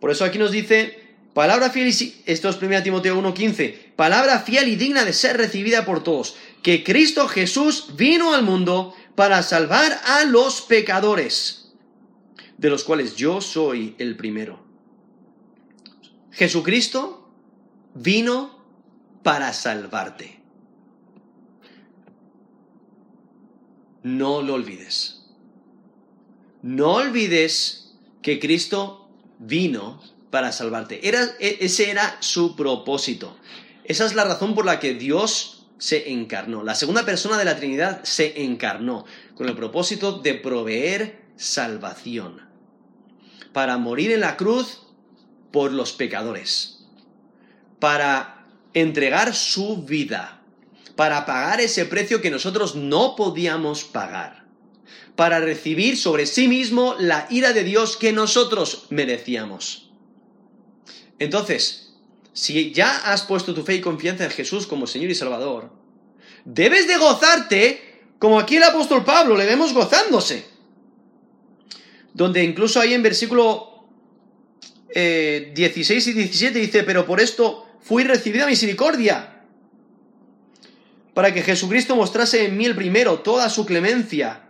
Por 0.00 0.10
eso 0.10 0.24
aquí 0.24 0.38
nos 0.38 0.50
dice, 0.50 1.14
palabra 1.34 1.70
fiel 1.70 1.88
y... 1.88 2.22
Esto 2.26 2.48
es 2.48 2.60
1 2.60 2.82
Timoteo 2.82 3.20
1.15. 3.20 3.94
Palabra 3.96 4.40
fiel 4.40 4.68
y 4.68 4.76
digna 4.76 5.04
de 5.04 5.12
ser 5.12 5.36
recibida 5.36 5.84
por 5.84 6.02
todos. 6.02 6.36
Que 6.62 6.84
Cristo 6.84 7.28
Jesús 7.28 7.94
vino 7.96 8.34
al 8.34 8.42
mundo 8.42 8.94
para 9.14 9.42
salvar 9.42 10.00
a 10.04 10.24
los 10.24 10.62
pecadores, 10.62 11.72
de 12.56 12.70
los 12.70 12.84
cuales 12.84 13.16
yo 13.16 13.40
soy 13.40 13.94
el 13.98 14.16
primero. 14.16 14.64
Jesucristo 16.30 17.30
vino 17.94 18.64
para 19.22 19.52
salvarte. 19.52 20.41
No 24.02 24.42
lo 24.42 24.54
olvides. 24.54 25.22
No 26.62 26.94
olvides 26.94 27.94
que 28.22 28.38
Cristo 28.38 29.08
vino 29.38 30.00
para 30.30 30.52
salvarte. 30.52 31.00
E, 31.06 31.58
ese 31.60 31.90
era 31.90 32.16
su 32.20 32.56
propósito. 32.56 33.36
Esa 33.84 34.06
es 34.06 34.14
la 34.14 34.24
razón 34.24 34.54
por 34.54 34.64
la 34.64 34.80
que 34.80 34.94
Dios 34.94 35.66
se 35.78 36.12
encarnó. 36.12 36.62
La 36.62 36.74
segunda 36.74 37.04
persona 37.04 37.36
de 37.36 37.44
la 37.44 37.56
Trinidad 37.56 38.04
se 38.04 38.44
encarnó 38.44 39.04
con 39.34 39.48
el 39.48 39.56
propósito 39.56 40.20
de 40.20 40.34
proveer 40.34 41.22
salvación. 41.36 42.48
Para 43.52 43.76
morir 43.78 44.12
en 44.12 44.20
la 44.20 44.36
cruz 44.36 44.82
por 45.50 45.72
los 45.72 45.92
pecadores. 45.92 46.86
Para 47.80 48.46
entregar 48.74 49.34
su 49.34 49.82
vida. 49.82 50.41
Para 50.96 51.24
pagar 51.26 51.60
ese 51.60 51.86
precio 51.86 52.20
que 52.20 52.30
nosotros 52.30 52.74
no 52.74 53.16
podíamos 53.16 53.84
pagar 53.84 54.42
para 55.16 55.40
recibir 55.40 55.96
sobre 55.96 56.26
sí 56.26 56.48
mismo 56.48 56.96
la 56.98 57.26
ira 57.30 57.52
de 57.52 57.64
Dios 57.64 57.96
que 57.96 58.12
nosotros 58.12 58.86
merecíamos. 58.90 59.90
Entonces, 61.18 61.94
si 62.32 62.72
ya 62.72 63.12
has 63.12 63.22
puesto 63.22 63.54
tu 63.54 63.62
fe 63.62 63.74
y 63.76 63.80
confianza 63.80 64.24
en 64.24 64.30
Jesús 64.30 64.66
como 64.66 64.86
Señor 64.86 65.10
y 65.10 65.14
Salvador, 65.14 65.70
debes 66.44 66.88
de 66.88 66.96
gozarte 66.96 67.92
como 68.18 68.38
aquí 68.38 68.56
el 68.56 68.62
apóstol 68.62 69.04
Pablo 69.04 69.36
le 69.36 69.46
vemos 69.46 69.72
gozándose. 69.72 70.46
Donde 72.14 72.42
incluso 72.42 72.80
ahí 72.80 72.94
en 72.94 73.02
versículo 73.02 73.86
16 74.94 76.06
eh, 76.06 76.10
y 76.10 76.12
17 76.12 76.58
dice, 76.58 76.82
pero 76.84 77.06
por 77.06 77.20
esto 77.20 77.66
fui 77.80 78.04
recibida 78.04 78.46
misericordia, 78.46 79.41
para 81.14 81.34
que 81.34 81.42
Jesucristo 81.42 81.96
mostrase 81.96 82.46
en 82.46 82.56
mí 82.56 82.64
el 82.64 82.74
primero 82.74 83.20
toda 83.20 83.48
su 83.50 83.66
clemencia 83.66 84.42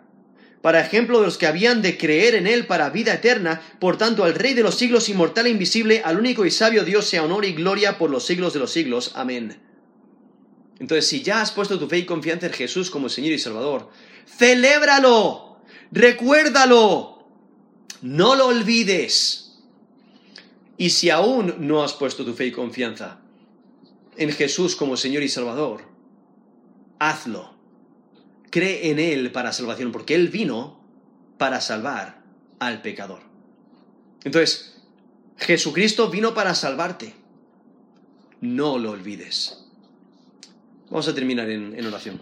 para 0.62 0.80
ejemplo 0.80 1.18
de 1.18 1.26
los 1.26 1.36
que 1.36 1.48
habían 1.48 1.82
de 1.82 1.98
creer 1.98 2.36
en 2.36 2.46
Él 2.46 2.66
para 2.66 2.88
vida 2.90 3.12
eterna. 3.12 3.60
Por 3.80 3.98
tanto, 3.98 4.24
al 4.24 4.34
Rey 4.34 4.54
de 4.54 4.62
los 4.62 4.76
siglos, 4.76 5.08
inmortal 5.08 5.46
e 5.46 5.50
invisible, 5.50 6.02
al 6.04 6.18
único 6.18 6.46
y 6.46 6.52
sabio 6.52 6.84
Dios, 6.84 7.06
sea 7.06 7.24
honor 7.24 7.44
y 7.44 7.52
gloria 7.52 7.98
por 7.98 8.10
los 8.10 8.24
siglos 8.24 8.54
de 8.54 8.60
los 8.60 8.72
siglos. 8.72 9.10
Amén. 9.16 9.60
Entonces, 10.78 11.06
si 11.08 11.22
ya 11.22 11.42
has 11.42 11.50
puesto 11.50 11.78
tu 11.78 11.88
fe 11.88 11.98
y 11.98 12.06
confianza 12.06 12.46
en 12.46 12.52
Jesús 12.52 12.90
como 12.90 13.08
Señor 13.08 13.32
y 13.32 13.38
Salvador, 13.38 13.90
celébralo, 14.38 15.58
recuérdalo, 15.90 17.26
no 18.00 18.36
lo 18.36 18.46
olvides. 18.46 19.58
Y 20.78 20.90
si 20.90 21.10
aún 21.10 21.56
no 21.58 21.82
has 21.82 21.92
puesto 21.92 22.24
tu 22.24 22.34
fe 22.34 22.46
y 22.46 22.52
confianza 22.52 23.20
en 24.16 24.30
Jesús 24.30 24.76
como 24.76 24.96
Señor 24.96 25.24
y 25.24 25.28
Salvador, 25.28 25.91
hazlo 27.10 27.52
cree 28.52 28.90
en 28.90 29.00
Él 29.00 29.32
para 29.32 29.52
salvación, 29.52 29.90
porque 29.90 30.14
Él 30.14 30.28
vino 30.28 30.78
para 31.38 31.60
salvar 31.60 32.22
al 32.60 32.82
pecador. 32.82 33.20
Entonces, 34.22 34.76
Jesucristo 35.38 36.10
vino 36.10 36.34
para 36.34 36.54
salvarte. 36.54 37.14
No 38.40 38.78
lo 38.78 38.90
olvides. 38.90 39.64
Vamos 40.90 41.08
a 41.08 41.14
terminar 41.14 41.48
en, 41.48 41.76
en 41.76 41.86
oración. 41.86 42.20